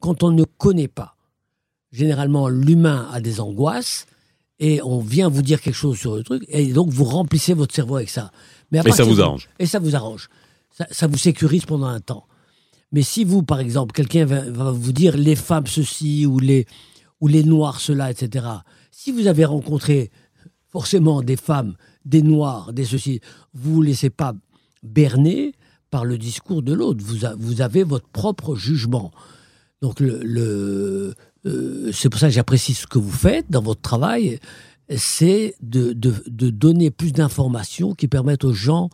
[0.00, 1.16] quand on ne connaît pas.
[1.92, 4.06] Généralement, l'humain a des angoisses
[4.58, 7.74] et on vient vous dire quelque chose sur le truc et donc vous remplissez votre
[7.74, 8.30] cerveau avec ça.
[8.70, 9.48] Mais Et ça vous arrange.
[9.58, 10.28] Et ça vous arrange.
[10.70, 12.26] Ça, ça vous sécurise pendant un temps.
[12.92, 16.66] Mais si vous, par exemple, quelqu'un va, va vous dire les femmes ceci ou les,
[17.20, 18.46] ou les noirs cela, etc.
[18.92, 20.10] Si vous avez rencontré
[20.68, 23.20] forcément des femmes, des noirs, des ceci,
[23.52, 24.34] vous vous laissez pas
[24.82, 25.52] berner
[25.90, 27.02] par le discours de l'autre.
[27.04, 29.10] Vous, a- vous avez votre propre jugement.
[29.82, 31.14] Donc le, le-
[31.46, 34.38] euh, c'est pour ça que j'apprécie ce que vous faites dans votre travail,
[34.96, 38.90] c'est de, de- de donner plus d'informations qui permettent aux gens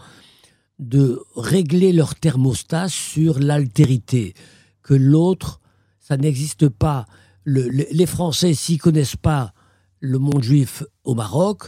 [0.79, 4.35] de régler leur thermostat sur l'altérité,
[4.83, 5.61] que l'autre,
[5.99, 7.07] ça n'existe pas.
[7.45, 9.53] Le- le- les Français, s'ils connaissent pas
[10.01, 11.65] le monde juif au Maroc,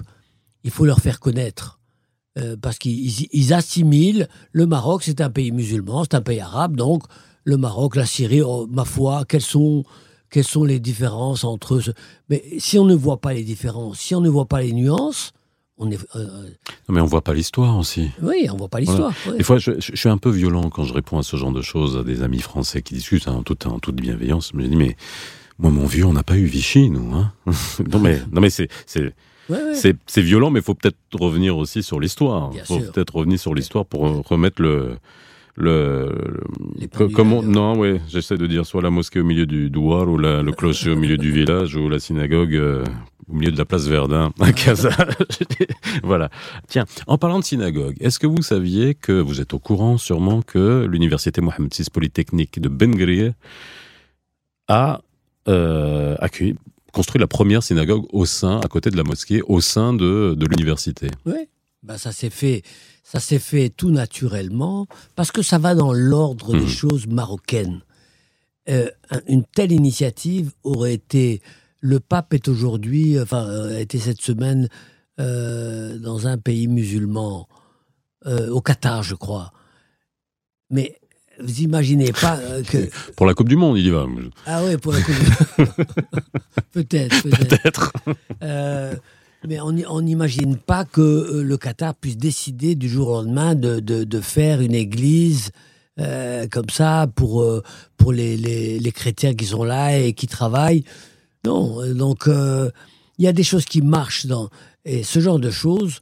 [0.65, 1.79] il faut leur faire connaître.
[2.39, 6.41] Euh, parce qu'ils ils- ils assimilent le Maroc, c'est un pays musulman, c'est un pays
[6.41, 7.03] arabe, donc
[7.45, 9.85] le Maroc, la Syrie, oh, ma foi, quelles sont,
[10.33, 11.83] quelles sont les différences entre eux
[12.29, 15.33] Mais si on ne voit pas les différences, si on ne voit pas les nuances,
[15.79, 16.45] On est, euh,
[16.89, 18.11] Non, mais on voit pas l'histoire aussi.
[18.23, 19.13] oui, on voit pas l'histoire.
[19.29, 19.39] ouais.
[19.39, 21.97] Des fois, je, suis un peu violent quand je réponds à ce genre de choses
[21.97, 24.51] à des amis français qui discutent hein, en, toute, en toute bienveillance.
[24.53, 24.97] Je me dis, mais
[25.59, 27.15] moi, mon vieux, on n'a pas eu Vichy, nous.
[27.15, 27.33] Hein
[27.91, 29.15] non, mais, non, mais c'est, c'est,
[29.49, 32.53] Ouais, violent, mais il faut peut-être revenir aussi sur l'histoire.
[32.55, 34.97] Il faut peut-être revenir sur l'histoire pour euh, remettre le.
[35.55, 36.41] Le,
[37.15, 40.43] comment non ouais j'essaie de dire soit la mosquée au milieu du douar ou la,
[40.43, 42.85] le clocher au milieu du village ou la synagogue euh,
[43.29, 44.91] au milieu de la place Verdun à Casa.
[46.03, 46.31] Voilà.
[46.69, 50.41] Tiens en parlant de synagogue est-ce que vous saviez que vous êtes au courant sûrement
[50.41, 53.35] que l'université Mohamed VI Polytechnique de Ben Gurion
[54.69, 55.03] a
[55.49, 56.57] euh, accueilli
[56.93, 60.47] construit la première synagogue au sein à côté de la mosquée au sein de, de
[60.47, 61.09] l'université?
[61.27, 61.49] Ouais.
[61.83, 62.63] Ben, ça s'est fait,
[63.03, 64.87] ça s'est fait tout naturellement
[65.17, 67.81] parce que ça va dans l'ordre des choses marocaines.
[68.69, 71.43] Euh, un- une telle initiative aurait été.
[71.81, 74.69] Le pape est aujourd'hui, enfin, euh, a été cette semaine
[75.21, 77.49] euh, dans un pays musulman,
[78.27, 79.53] euh, au Qatar, je crois.
[80.71, 80.97] Mais
[81.41, 82.39] vous imaginez pas
[82.71, 82.89] que.
[83.17, 84.07] pour la Coupe du Monde il y va
[84.47, 85.65] Ah ouais, pour la Coupe du-
[86.73, 87.93] Peut-être, peut-être.
[88.41, 89.01] peut-être
[89.47, 93.81] mais on n'imagine pas que euh, le Qatar puisse décider du jour au lendemain de,
[93.81, 95.51] de, de faire une église
[95.99, 97.63] euh, comme ça pour, euh,
[97.97, 100.85] pour les, les, les chrétiens qui sont là et qui travaillent.
[101.45, 104.49] Non, euh, donc il y a des choses qui marchent dans
[104.85, 106.01] et ce genre de choses.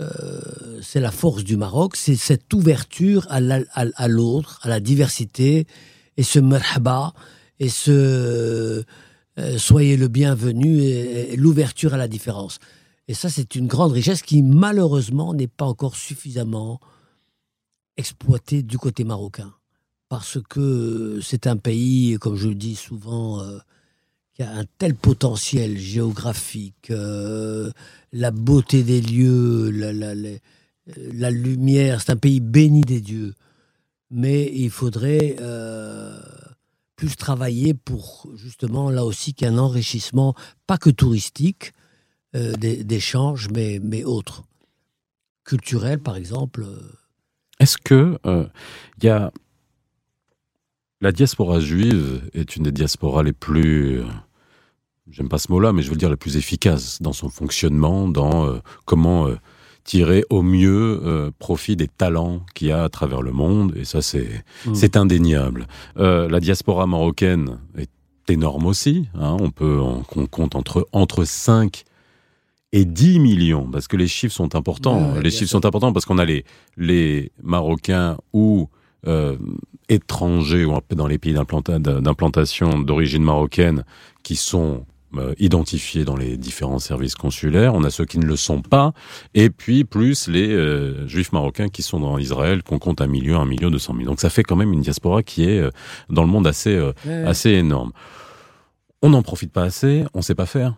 [0.00, 5.66] euh, c'est la force du Maroc, c'est cette ouverture à l'autre, à la diversité,
[6.16, 7.12] et ce merhaba,
[7.58, 8.84] et ce
[9.38, 12.58] euh, soyez le bienvenu et, l'ouverture à la différence.
[13.08, 16.80] Et ça, c'est une grande richesse qui, malheureusement, n'est pas encore suffisamment
[17.96, 19.52] exploitée du côté marocain.
[20.08, 23.58] Parce que c'est un pays, comme je le dis souvent, euh,
[24.34, 27.70] qui a un tel potentiel géographique, euh,
[28.12, 33.34] la beauté des lieux, la, lumière, c'est un pays béni des dieux.
[34.10, 35.36] Mais il faudrait
[37.02, 40.36] plus travailler pour justement là aussi qu'il y ait un enrichissement,
[40.68, 41.72] pas que touristique,
[42.36, 44.44] euh, d'échanges, mais, mais autres.
[45.42, 46.62] Culturel, par exemple.
[46.62, 46.78] euh,
[47.58, 48.46] Est-ce que euh,
[48.98, 49.32] il y a
[51.00, 54.06] la diaspora juive est une des diasporas les plus euh,
[55.10, 58.60] j'aime pas ce mot-là, mais je veux dire les plus efficaces dans son fonctionnement, dans
[58.84, 59.26] comment
[59.84, 63.84] tirer au mieux euh, profit des talents qu'il y a à travers le monde, et
[63.84, 64.74] ça c'est Mm.
[64.74, 65.66] c'est indéniable.
[65.98, 67.90] Euh, la diaspora marocaine est
[68.28, 69.08] énorme aussi.
[69.14, 69.36] hein.
[69.40, 71.82] on peut on, on compte entre entre 5
[72.74, 74.98] et 10 millions, parce que les chiffres sont importants.
[75.10, 75.60] Ouais, ouais, les chiffres sûr.
[75.60, 76.44] sont importants parce qu'on a les,
[76.78, 78.68] les Marocains ou
[79.06, 79.36] euh,
[79.88, 83.84] étrangers ou un peu dans les pays d'implanta- d'implantation d'origine marocaine
[84.22, 84.86] qui sont
[85.38, 87.74] identifiés dans les différents services consulaires.
[87.74, 88.92] On a ceux qui ne le sont pas.
[89.34, 93.40] Et puis plus les euh, juifs marocains qui sont dans Israël, qu'on compte un million,
[93.40, 94.06] un million, deux cent mille.
[94.06, 95.70] Donc ça fait quand même une diaspora qui est euh,
[96.10, 97.24] dans le monde assez, euh, ouais.
[97.24, 97.92] assez énorme.
[99.02, 100.76] On n'en profite pas assez, on sait pas faire.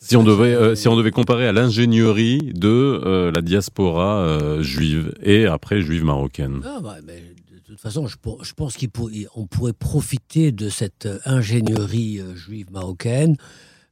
[0.00, 4.62] Si on devait, euh, si on devait comparer à l'ingénierie de euh, la diaspora euh,
[4.62, 6.62] juive et après juive marocaine.
[6.64, 7.27] Ah, bah, mais de
[7.72, 12.70] toute façon, je, pour- je pense qu'on pourrait profiter de cette euh, ingénierie euh, juive
[12.72, 13.36] marocaine.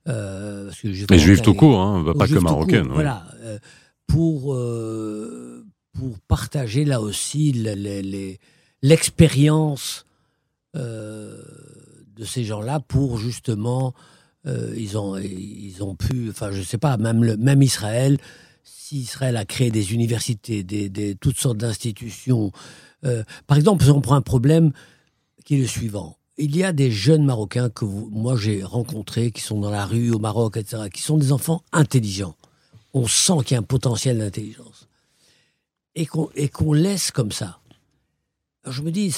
[0.08, 2.84] euh, parce que Et juive marocain tout court, hein, pas que marocaine.
[2.86, 2.94] court.
[2.94, 3.58] Voilà, euh,
[4.06, 7.52] pour, euh, pour partager là aussi
[8.82, 10.04] l'expérience
[10.74, 13.94] de ces gens-là pour justement,
[14.76, 18.18] ils, ont, ils ont pu, enfin je sais pas, même, le, même Israël,
[18.86, 22.52] si Israël a créé des universités, des, toutes sortes d'institutions,
[23.04, 24.70] euh, par exemple, on prend un problème
[25.44, 26.18] qui est le suivant.
[26.38, 30.12] Il y a des jeunes Marocains que moi j'ai rencontrés, qui sont dans la rue
[30.12, 32.36] au Maroc, etc., qui sont des enfants intelligents.
[32.94, 34.86] On sent qu'il y a un potentiel d'intelligence.
[35.96, 37.58] Et qu'on qu'on laisse comme ça.
[38.68, 39.12] Je me dis,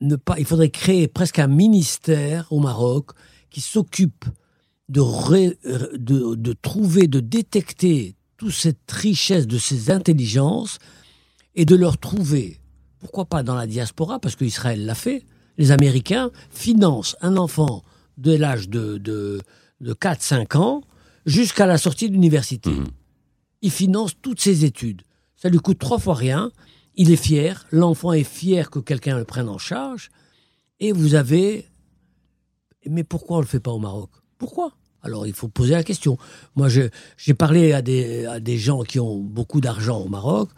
[0.00, 3.12] ne- pas, il faudrait créer presque un ministère au Maroc
[3.50, 4.24] qui s'occupe
[4.88, 5.00] de,
[5.96, 10.78] de, de trouver, de détecter toute cette richesse de ces intelligences
[11.54, 12.60] et de leur trouver,
[12.98, 15.24] pourquoi pas dans la diaspora, parce qu'Israël l'a fait,
[15.58, 17.82] les Américains financent un enfant
[18.18, 19.40] de l'âge de, de,
[19.80, 20.82] de 4-5 ans
[21.26, 22.70] jusqu'à la sortie de l'université.
[22.70, 22.86] Mhm.
[23.62, 25.02] Ils financent toutes ses études.
[25.36, 26.50] Ça lui coûte trois fois rien.
[26.96, 27.66] Il est fier.
[27.70, 30.10] L'enfant est fier que quelqu'un le prenne en charge.
[30.80, 31.66] Et vous avez...
[32.86, 34.10] Mais pourquoi on ne le fait pas au Maroc?
[34.36, 34.72] Pourquoi?
[35.04, 36.18] Alors il faut poser la question.
[36.56, 40.48] Moi, j'ai parlé à des, à des gens qui ont beaucoup d'argent au Maroc.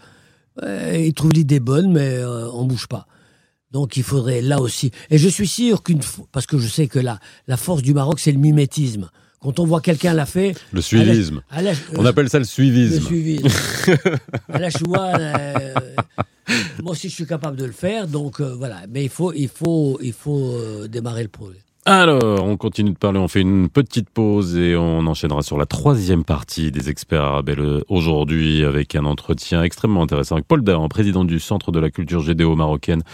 [0.62, 3.07] Euh, ils trouvent l'idée bonne, mais euh, on bouge pas.
[3.72, 4.90] Donc il faudrait là aussi.
[5.11, 7.92] Et je suis sûr qu'une fois, parce que je sais que la, la force du
[7.92, 9.11] Maroc, c'est le mimétisme.
[9.40, 10.55] Quand on voit quelqu'un l'a fait.
[10.72, 11.42] Le suivisme.
[11.51, 13.05] à la- On appelle ça le le suivisme.
[13.05, 13.49] suivisme.
[14.49, 15.74] à la choua, euh,
[16.82, 18.82] moi aussi je suis capable de le faire, donc euh, voilà.
[18.88, 21.59] Mais il faut, il faut, il faut euh, démarrer le projet.
[21.89, 25.66] Alors, on continue de parler, on fait une petite pause et on enchaînera sur la
[25.66, 31.24] troisième partie des experts arabes aujourd'hui avec un entretien extrêmement intéressant avec Paul Dahan, président
[31.24, 33.05] du Centre de la culture gédéo-marocaine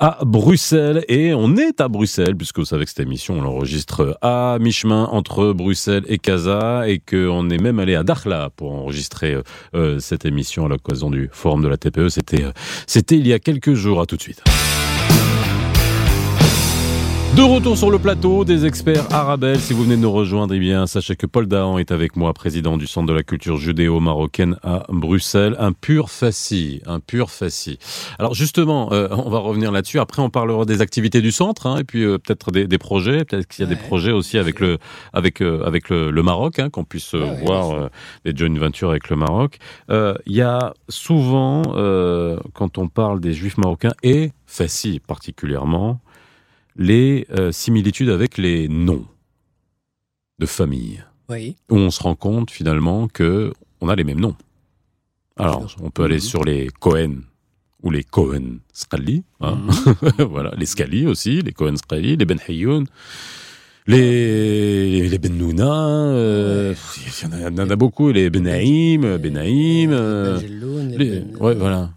[0.00, 1.02] à Bruxelles.
[1.08, 5.04] Et on est à Bruxelles, puisque vous savez que cette émission, on l'enregistre à mi-chemin
[5.04, 9.42] entre Bruxelles et Casa et qu'on est même allé à Dakhla pour enregistrer euh,
[9.74, 12.10] euh, cette émission à l'occasion du forum de la TPE.
[12.10, 12.52] C'était, euh,
[12.86, 13.98] c'était il y a quelques jours.
[14.02, 14.42] À tout de suite.
[17.36, 19.60] De retour sur le plateau des experts Arabel.
[19.60, 22.34] Si vous venez de nous rejoindre, eh bien, sachez que Paul Dahan est avec moi,
[22.34, 25.54] président du Centre de la culture judéo-marocaine à Bruxelles.
[25.60, 27.78] Un pur fasci, un pur fasci.
[28.18, 30.00] Alors justement, euh, on va revenir là-dessus.
[30.00, 33.24] Après, on parlera des activités du centre, hein, et puis euh, peut-être des, des projets.
[33.24, 34.78] Peut-être qu'il y a des projets aussi avec le,
[35.12, 37.88] avec, euh, avec le, le Maroc, hein, qu'on puisse euh, Ouais, voir euh,
[38.24, 39.58] des joint ventures avec le Maroc.
[39.90, 46.00] Euh, Il y a souvent, euh, quand on parle des Juifs marocains et fasci particulièrement,
[46.80, 49.04] les euh, similitudes avec les noms
[50.38, 51.54] de famille, Oui.
[51.70, 53.52] où on se rend compte finalement que
[53.82, 54.34] on a les mêmes noms.
[55.36, 56.20] Alors, on peut aller Mhm.
[56.32, 57.16] sur les Cohen
[57.82, 59.56] ou les Cohen Scali, hein.
[59.56, 59.94] Mhm.
[60.30, 62.86] voilà, les Scali aussi, les Cohen Scali, les Ben Hayoun,
[63.86, 65.72] les, les Ben Nouna,
[66.12, 69.90] euh, il y en a- il y, en a beaucoup, les Ben Naïm, Ben Naïm,
[69.92, 71.90] euh, Jelloun, les les- ouais, voilà.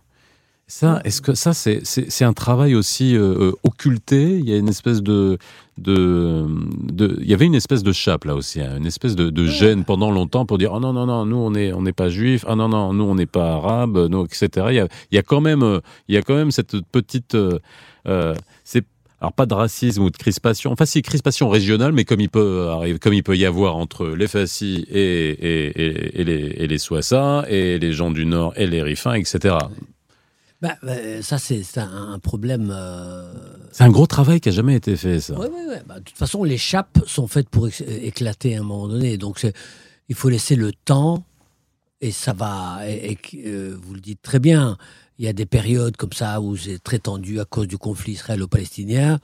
[0.67, 4.39] Ça, est-ce que ça, c'est, c'est, c'est un travail aussi euh, euh, occulté?
[4.39, 5.37] Il y a une espèce de,
[5.77, 6.45] de,
[6.91, 9.45] de, il y avait une espèce de chape là aussi, hein, une espèce de, de
[9.45, 12.09] gêne pendant longtemps pour dire oh non non non, nous on est, on n'est pas
[12.09, 14.67] juif, ah non non, nous on n'est pas arabe, nous etc.
[14.69, 16.79] Il y a, il y a quand même, euh, il y a quand même cette
[16.91, 17.59] petite, euh,
[18.07, 18.33] euh,
[18.63, 18.85] c'est
[19.19, 22.69] alors pas de racisme ou de crispation, enfin si crispation régionale, mais comme il peut
[22.69, 26.67] arriver, comme il peut y avoir entre les Fassis et, et, et, et les, et
[26.67, 29.55] les Souassa et les gens du Nord et les Rifins, etc.
[30.63, 32.71] Bah, bah, ça, c'est un, problème.
[32.73, 33.33] euh,
[33.73, 35.37] C'est un gros travail qui a jamais été fait, ça.
[35.37, 35.81] Ouais, ouais, ouais.
[35.85, 39.17] Bah, de toute façon, les chapes sont faites pour éclater à un moment donné.
[39.17, 39.45] Donc,
[40.07, 41.25] il faut laisser le temps
[41.99, 42.79] et ça va.
[42.87, 44.77] Et, euh, vous le dites très bien.
[45.19, 48.13] Il y a des périodes comme ça où c'est très tendu à cause du conflit
[48.13, 49.19] israélo-palestinien.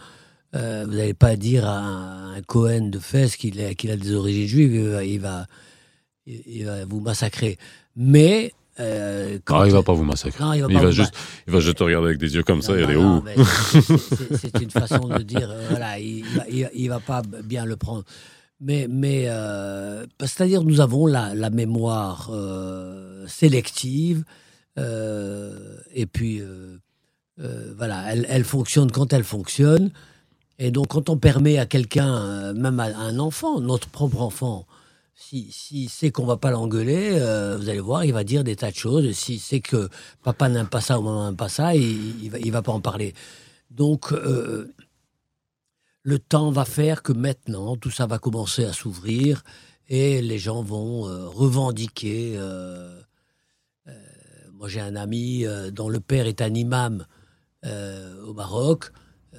[0.56, 4.46] Euh, vous n'allez pas dire à un, un Cohen de Fès qu'il a, des origines
[4.48, 4.74] juives.
[4.76, 5.48] Il va, il va,
[6.26, 7.58] il- il va vous massacrer.
[7.96, 8.52] Mais.
[8.80, 10.44] Euh, quand- Ah, il va pas vous massacrer.
[10.44, 11.14] Non, il va il juste,
[11.48, 13.24] il va juste te regarder avec des yeux comme ça aller non, où
[14.38, 17.66] c'est- une façon de dire, euh, voilà, il, il va, il- il va pas bien
[17.66, 18.04] le prendre.
[18.62, 24.24] Mais, mais euh, c'est-à-dire, nous avons la, la mémoire euh, sélective,
[24.78, 26.42] et puis,
[27.78, 29.92] voilà, elle, elle fonctionne quand elle fonctionne.
[30.58, 34.66] Et donc, quand on permet à quelqu'un, même à un enfant, notre propre enfant,
[35.20, 38.56] si, si sait qu'on va pas l'engueuler, euh, vous allez voir, il va dire des
[38.56, 39.12] tas de choses.
[39.12, 39.90] S'il sait que
[40.24, 43.14] papa n'aime pas ça ou maman n'aime pas ça, il, il va, pas en parler.
[43.70, 44.74] Donc, euh,
[46.04, 49.44] le temps va faire que maintenant, tout ça va commencer à s'ouvrir
[49.90, 52.40] et les gens vont euh, revendiquer.
[54.54, 57.06] moi, j'ai un ami dont le père est un imam
[57.64, 58.92] au Maroc.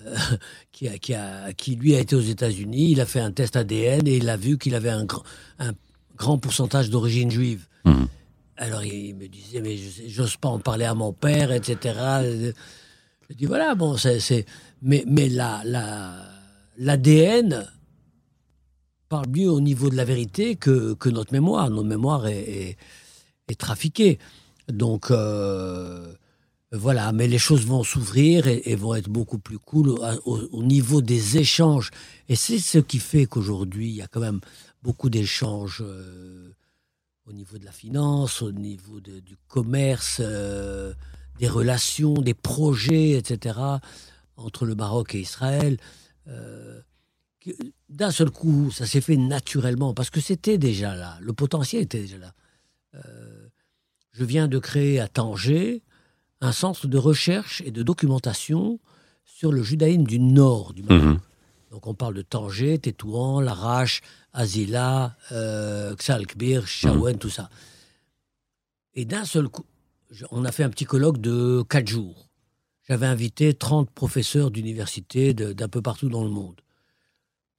[0.06, 0.16] Euh,
[0.72, 3.56] qui, a, qui, a, qui lui a été aux États-Unis, il a fait un test
[3.56, 5.24] ADN et il a vu qu'il avait un, grand-
[5.58, 5.72] un
[6.16, 7.66] grand pourcentage d'origine juive.
[7.84, 8.08] Mhm.
[8.56, 9.76] Alors il me disait, mais
[10.08, 11.98] j'ose pas en parler à mon père, etc.
[13.30, 14.44] Je dis, voilà, bon, c'est.
[14.82, 16.14] Mais, mais la, la,
[16.76, 17.66] l'ADN
[19.08, 21.70] parle mieux au niveau de la vérité que, que notre mémoire.
[21.70, 22.76] Notre mémoire est, est,
[23.48, 24.18] est trafiquée.
[24.68, 26.12] Donc, euh,
[26.72, 30.62] voilà, mais les choses vont s'ouvrir et, vont être beaucoup plus cool au, au- au
[30.62, 31.90] niveau des échanges.
[32.28, 34.40] Et c'est ce qui fait qu'aujourd'hui, il y a quand même
[34.82, 36.52] beaucoup d'échanges euh,
[37.26, 40.94] au niveau de la finance, au niveau du commerce, euh,
[41.40, 43.58] des relations, des projets, etc.,
[44.36, 45.76] entre le Maroc et Israël.
[46.28, 46.80] Euh,
[47.88, 52.00] D'un seul coup, ça s'est fait naturellement, parce que c'était déjà là, le potentiel était
[52.02, 52.34] déjà là.
[54.12, 55.82] Je viens de créer à Tanger
[56.40, 58.78] un centre de recherche et de documentation
[59.24, 61.02] sur le judaïsme du nord du Maroc.
[61.04, 61.18] Mhm.
[61.70, 64.00] Donc on parle de Tanger, Tétouan, Larache,
[64.32, 67.48] Azila, euh, Ksalkbir, Chaouen, tout ça.
[68.94, 69.64] Et d'un seul coup,
[70.32, 72.28] on a fait un petit colloque de quatre jours.
[72.88, 76.60] J'avais invité 30 professeurs d'université d'un peu partout dans le monde.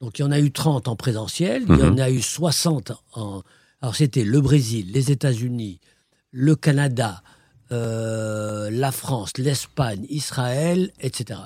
[0.02, 2.00] Donc il y en a eu 30 en présentiel, il y en Mhm.
[2.00, 3.44] a eu 60 en...
[3.82, 5.80] Alors c'était le Brésil, les États-Unis,
[6.32, 7.24] le Canada,
[7.72, 11.40] euh, la France, l'Espagne, Israël, etc.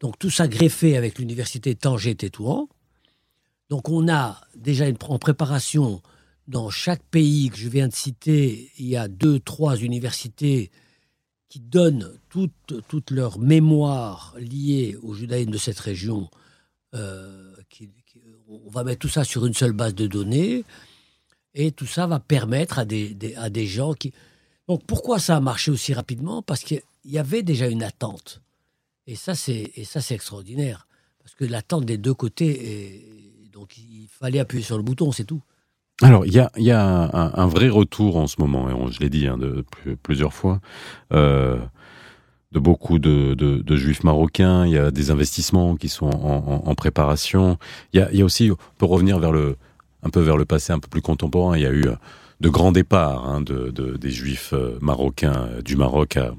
[0.00, 2.68] Donc tout ça greffé avec l'université Tanger-Tétouan.
[3.70, 6.02] Donc on a déjà une, en préparation
[6.48, 10.70] dans chaque pays que je viens de citer, il y a deux, trois universités
[11.48, 12.52] qui donnent toute,
[12.88, 16.28] toute leur mémoire liée au judaïsme de cette région.
[16.94, 17.90] Euh, qui-
[18.48, 20.64] on va mettre tout ça sur une seule base de données
[21.54, 24.12] et tout ça va permettre à des- à des gens qui...
[24.68, 26.42] Donc pourquoi ça a marché aussi rapidement?
[26.42, 28.40] Parce qu'il y avait déjà une attente.
[29.06, 30.86] Et ça, c'est et ça, c'est extraordinaire.
[31.22, 33.04] Parce que l'attente des deux côtés,
[33.52, 35.42] donc il fallait appuyer sur le bouton, c'est tout.
[36.02, 39.00] Alors, il y a, y a un, vrai retour en ce moment, et on- je
[39.00, 39.38] l'ai dit hein,
[40.02, 40.60] plusieurs fois,
[41.12, 41.58] euh,
[42.52, 44.66] de beaucoup de, de- juifs marocains.
[44.66, 47.58] Il y a des investissements qui sont en, préparation.
[47.92, 49.56] Il y, a, y a aussi, on peut revenir vers le,
[50.02, 51.56] un peu vers le passé, un peu plus contemporain.
[51.56, 51.86] Il y a eu
[52.40, 56.34] de grands départs hein, de, de- des juifs euh, marocains euh, du Maroc à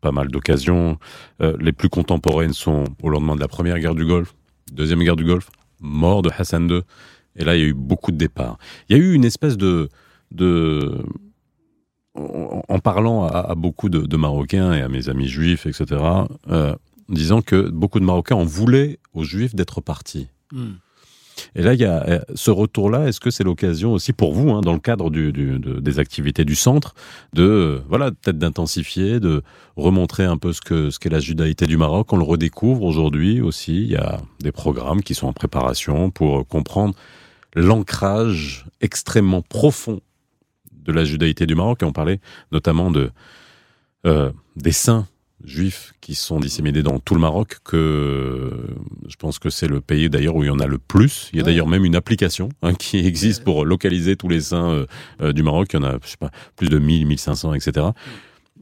[0.00, 0.98] pas mal d'occasions.
[1.42, 4.34] Euh, les plus contemporaines sont au lendemain de la première guerre du Golfe,
[4.72, 5.50] deuxième guerre du Golfe,
[5.80, 6.80] mort de Hassan II.
[7.36, 8.58] Et là, il y a eu beaucoup de départs.
[8.88, 9.88] Il y a eu une espèce de,
[10.30, 11.02] de
[12.14, 16.02] en, parlant à, beaucoup de, de Marocains et à mes amis juifs, etc.,
[16.50, 16.74] euh,
[17.08, 20.28] disant que beaucoup de Marocains en voulaient aux Juifs d'être partis.
[20.52, 20.72] Hmm.
[21.54, 23.06] Et là, il y a euh, ce retour-là.
[23.08, 25.98] Est-ce que c'est l'occasion aussi pour vous, hein, dans le cadre du, du- de- des
[25.98, 26.94] activités du centre,
[27.32, 29.42] de euh, voilà peut-être d'intensifier, de
[29.76, 32.12] remontrer un peu ce que ce qu'est la judaïté du Maroc?
[32.12, 33.76] On le redécouvre aujourd'hui aussi.
[33.82, 36.94] Il y a des programmes qui sont en préparation pour comprendre
[37.54, 40.00] l'ancrage extrêmement profond
[40.84, 41.82] de la judaïté du Maroc.
[41.82, 42.20] Et on parlait
[42.52, 43.10] notamment de
[44.06, 45.06] euh, des saints
[45.44, 48.50] juifs qui sont disséminés dans tout le Maroc, que
[49.08, 51.30] je pense que c'est le pays d'ailleurs où il y en a le plus.
[51.32, 51.50] Il y a Ouais.
[51.50, 54.86] d'ailleurs même une application hein, qui existe pour localiser tous les saints euh,
[55.20, 55.68] euh, du Maroc.
[55.72, 57.86] Il y en a, je sais pas, plus de 1000, 1500, etc.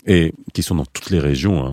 [0.06, 1.66] Et qui sont dans toutes les régions.
[1.66, 1.70] hein.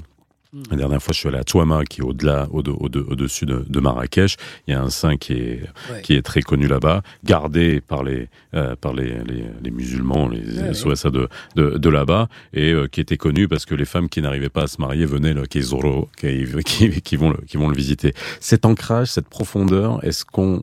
[0.54, 0.62] Mm.
[0.72, 3.66] La dernière fois, je suis allé à Touama, qui est au-delà, au- au- au-dessus de,
[3.68, 4.36] de Marrakech.
[4.68, 6.02] Il y a un saint qui est, Ouais.
[6.04, 10.42] qui est très connu là-bas, gardé par les, euh, par les, les, les musulmans, les
[10.42, 14.22] Ouais, de, de, de là-bas, et euh, qui était connu parce que les femmes qui
[14.22, 17.68] n'arrivaient pas à se marier venaient, le Keizoro, qui, qui, qui, vont le, qui vont
[17.70, 18.14] le visiter.
[18.40, 20.62] Cet ancrage, cette profondeur, est-ce qu'on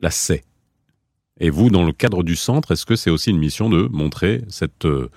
[0.00, 0.42] la sait?
[1.38, 4.42] Et vous, dans le cadre du centre, est-ce que c'est aussi une mission de montrer
[4.48, 4.84] cette...
[4.86, 5.10] euh,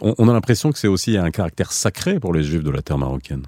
[0.00, 2.98] on, a l'impression que c'est aussi un caractère sacré pour les juifs de la terre
[2.98, 3.46] marocaine.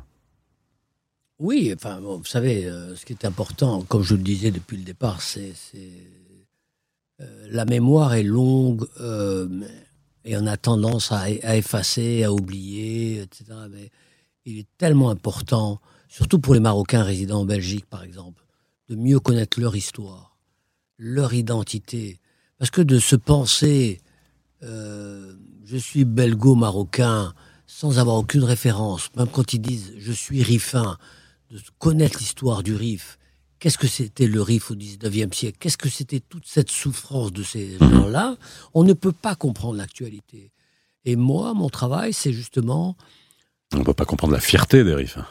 [1.38, 4.82] Oui, enfin, vous savez, euh, ce qui est important, comme je le disais depuis le
[4.82, 5.92] départ, c'est c'est,
[7.20, 9.48] euh, la mémoire est longue euh,
[10.24, 13.44] et on a tendance à, à effacer, à oublier, etc.
[13.70, 13.90] Mais
[14.44, 18.44] il est tellement important, surtout pour les Marocains résidant en Belgique, par exemple,
[18.88, 20.36] de mieux connaître leur histoire,
[20.96, 22.18] leur identité,
[22.58, 24.00] parce que de se penser,
[24.62, 25.34] euh,
[25.64, 27.34] je suis belgo-marocain,
[27.66, 30.96] sans avoir aucune référence, même quand ils disent je suis rifin,
[31.50, 33.18] de connaître l'histoire du RIF.
[33.58, 35.58] Qu'est-ce que c'était le RIF au 19e siècle?
[35.58, 38.36] Qu'est-ce que c'était toute cette souffrance de ces gens-là?
[38.74, 40.52] On ne peut pas comprendre l'actualité.
[41.04, 42.96] Et moi, mon travail, c'est justement...
[43.74, 45.26] On ne peut pas comprendre la fierté des hein,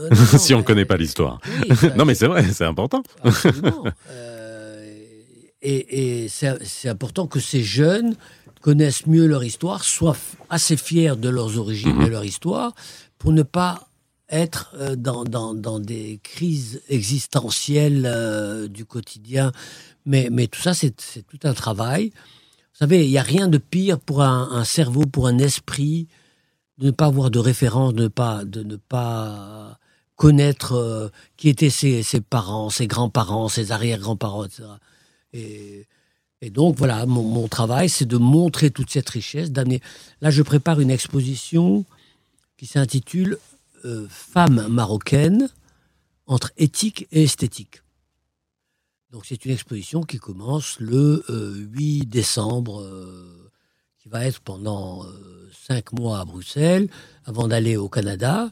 [0.00, 1.40] Euh, non, si on ne connaît pas l'histoire.
[1.68, 3.02] Oui, ça, Non mais c'est vrai, c'est important.
[3.22, 3.84] Absolument.
[4.10, 5.00] Euh,
[5.62, 8.16] et c'est important que ces jeunes
[8.60, 10.16] connaissent mieux leur histoire, soient
[10.50, 12.02] assez fiers de leurs origines Mhm.
[12.02, 12.74] et leur histoire,
[13.18, 13.88] pour ne pas
[14.28, 19.52] être euh, dans, dans, dans des crises existentielles euh, du quotidien.
[20.06, 22.10] Mais, mais tout ça, c'est c'est tout un travail.
[22.72, 26.06] Vous savez, il n'y a rien de pire pour un, un cerveau, pour un esprit,
[26.78, 29.78] de ne pas avoir de référence, de ne pas, de ne pas
[30.16, 34.64] connaître euh, qui étaient ses, ses parents, ses grands-parents, ses arrière-grands-parents, etc.
[35.32, 35.86] Et,
[36.42, 39.82] et donc, voilà, mon, travail, c'est de montrer toute cette richesse, d'amener...
[40.22, 41.84] Là, je prépare une exposition
[42.56, 43.38] qui s'intitule
[43.84, 45.50] euh, Femmes marocaines
[46.26, 47.82] entre éthique et esthétique.
[49.10, 53.50] Donc, c'est une exposition qui commence le euh, 8 décembre, euh,
[53.98, 56.88] qui va être pendant euh, cinq mois à Bruxelles,
[57.26, 58.50] avant d'aller au Canada,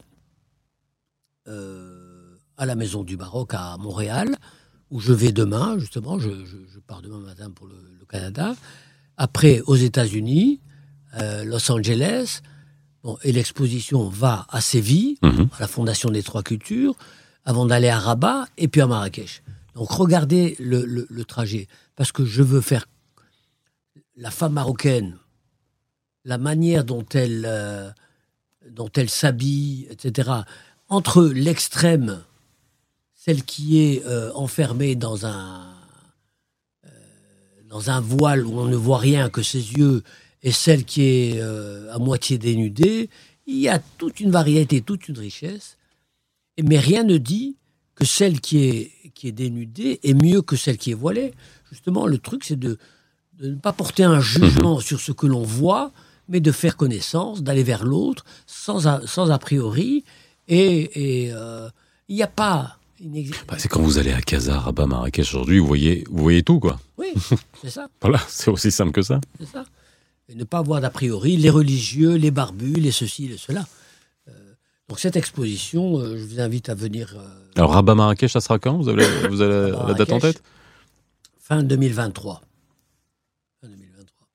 [1.46, 4.36] euh, à la Maison du Maroc à Montréal,
[4.90, 8.54] où je vais demain, justement, je, je- je pars demain matin pour le, le Canada.
[9.16, 10.60] Après, aux États-Unis,
[11.20, 12.40] euh, Los Angeles,
[13.02, 15.48] bon, et l'exposition va à Séville, Mhm.
[15.56, 16.94] à la Fondation des Trois Cultures,
[17.44, 19.42] avant d'aller à Rabat et puis à Marrakech.
[19.74, 22.86] Donc regardez le, le- le trajet, parce que je veux faire
[24.16, 25.16] la femme marocaine,
[26.24, 27.90] la manière dont elle, euh,
[28.70, 30.30] dont elle s'habille, etc.
[30.88, 32.22] Entre l'extrême,
[33.18, 35.66] celle qui est euh, enfermée dans un,
[36.86, 36.88] euh,
[37.68, 40.04] dans un voile où on ne voit rien que ses yeux,
[40.44, 43.10] et celle qui est euh, à moitié dénudée,
[43.48, 45.78] il y a toute une variété, toute une richesse.
[46.62, 47.56] Mais rien ne dit
[47.96, 51.34] que celle qui est, qui est dénudée est mieux que celle qui est voilée.
[51.72, 52.78] Justement, le truc, c'est de,
[53.40, 55.90] de ne pas porter un jugement sur ce que l'on voit,
[56.28, 60.04] mais de faire connaissance, d'aller vers l'autre sans a, sans a priori.
[60.46, 61.30] Et
[62.08, 62.77] il n'y a pas.
[63.46, 66.58] Bah, c'est quand vous allez à Casa, Rabat, Marrakech aujourd'hui, vous voyez, vous voyez tout,
[66.58, 66.80] quoi.
[66.96, 67.12] Oui,
[67.62, 67.88] c'est ça.
[68.00, 69.20] Voilà, c'est aussi simple que ça.
[69.38, 69.64] C'est ça.
[70.28, 73.66] Et ne pas avoir d'a priori les religieux, les barbus, les ceci, les cela.
[74.28, 74.32] Euh,
[74.88, 77.26] donc cette exposition, euh, je vous invite à venir euh,
[77.56, 78.76] Alors, Rabat, Marrakech, ça sera quand?
[78.76, 80.42] Vous avez, vous avez la date en tête?
[81.38, 82.42] fin 2023.
[83.62, 84.04] Fin 2023.
[84.06, 84.26] Ça sera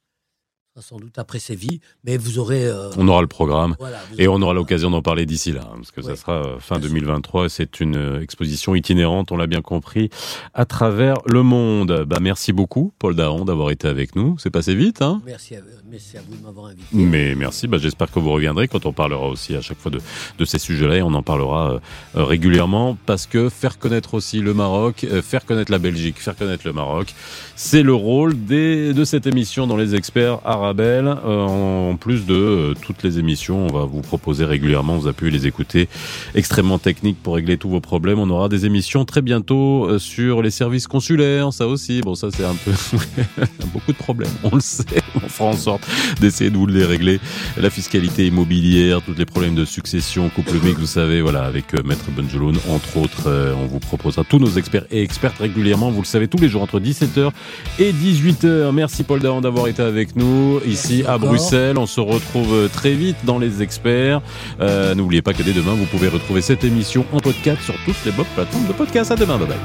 [0.82, 2.65] sans doute après Séville, mais vous aurez...
[2.65, 3.76] euh, On aura le programme.
[3.78, 6.34] voilà, Et aurez- on aura l'occasion d'en parler d'ici là, hein, parce que ça sera
[6.34, 6.95] euh, fin Bien sûr.
[6.97, 7.47] 2023.
[7.49, 10.09] C'est une euh, exposition itinérante, on l'a bien compris,
[10.55, 12.05] à travers le monde.
[12.07, 14.36] Bah, merci beaucoup, Paul Daron, d'avoir été avec nous.
[14.39, 15.21] C'est passé vite, hein?
[15.28, 15.59] Merci à,
[15.91, 16.84] merci à vous de m'avoir invité.
[16.91, 19.99] mais merci, bah, j'espère que vous reviendrez quand on parlera aussi à chaque fois de,
[20.39, 21.74] de ces sujets-là et on en parlera
[22.15, 26.36] euh, régulièrement parce que faire connaître aussi le Maroc, euh, faire connaître la Belgique, faire
[26.36, 27.13] connaître le Maroc,
[27.55, 32.74] c'est le rôle des, de cette émission dans les experts Euh, en plus de euh,
[32.82, 35.89] toutes les émissions, on va vous proposer régulièrement, vous avez pu les écouter,
[36.36, 38.20] extrêmement techniques pour régler tous vos problèmes.
[38.20, 42.01] On aura des émissions très bientôt euh, sur les services consulaires, ça aussi.
[42.01, 42.72] Bon, ça c'est un peu
[43.74, 44.86] beaucoup de problèmes, on le sait.
[45.16, 45.86] On fera en sorte
[46.22, 47.20] d'essayer de vous les régler.
[47.57, 52.09] La fiscalité immobilière, tous les problèmes de succession, couple mixte, vous savez, voilà, avec Maître
[52.16, 56.28] Benjeloun, entre autres, on vous proposera tous nos experts et expertes régulièrement, vous le savez,
[56.28, 57.32] tous les jours entre 17h
[57.80, 58.72] et 18h.
[58.72, 61.18] Merci Paul Dahan d'avoir été avec nous ici à.
[61.18, 61.78] Bruxelles.
[61.78, 64.22] On se retrouve euh, très vite dans les experts.
[64.60, 68.04] Euh, N'oubliez pas que dès demain, vous pouvez retrouver cette émission en podcast sur toutes
[68.06, 69.12] les bonnes plateformes de podcast.
[69.12, 69.58] À demain, bye bye.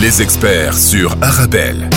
[0.00, 1.88] Les experts sur Arabelle.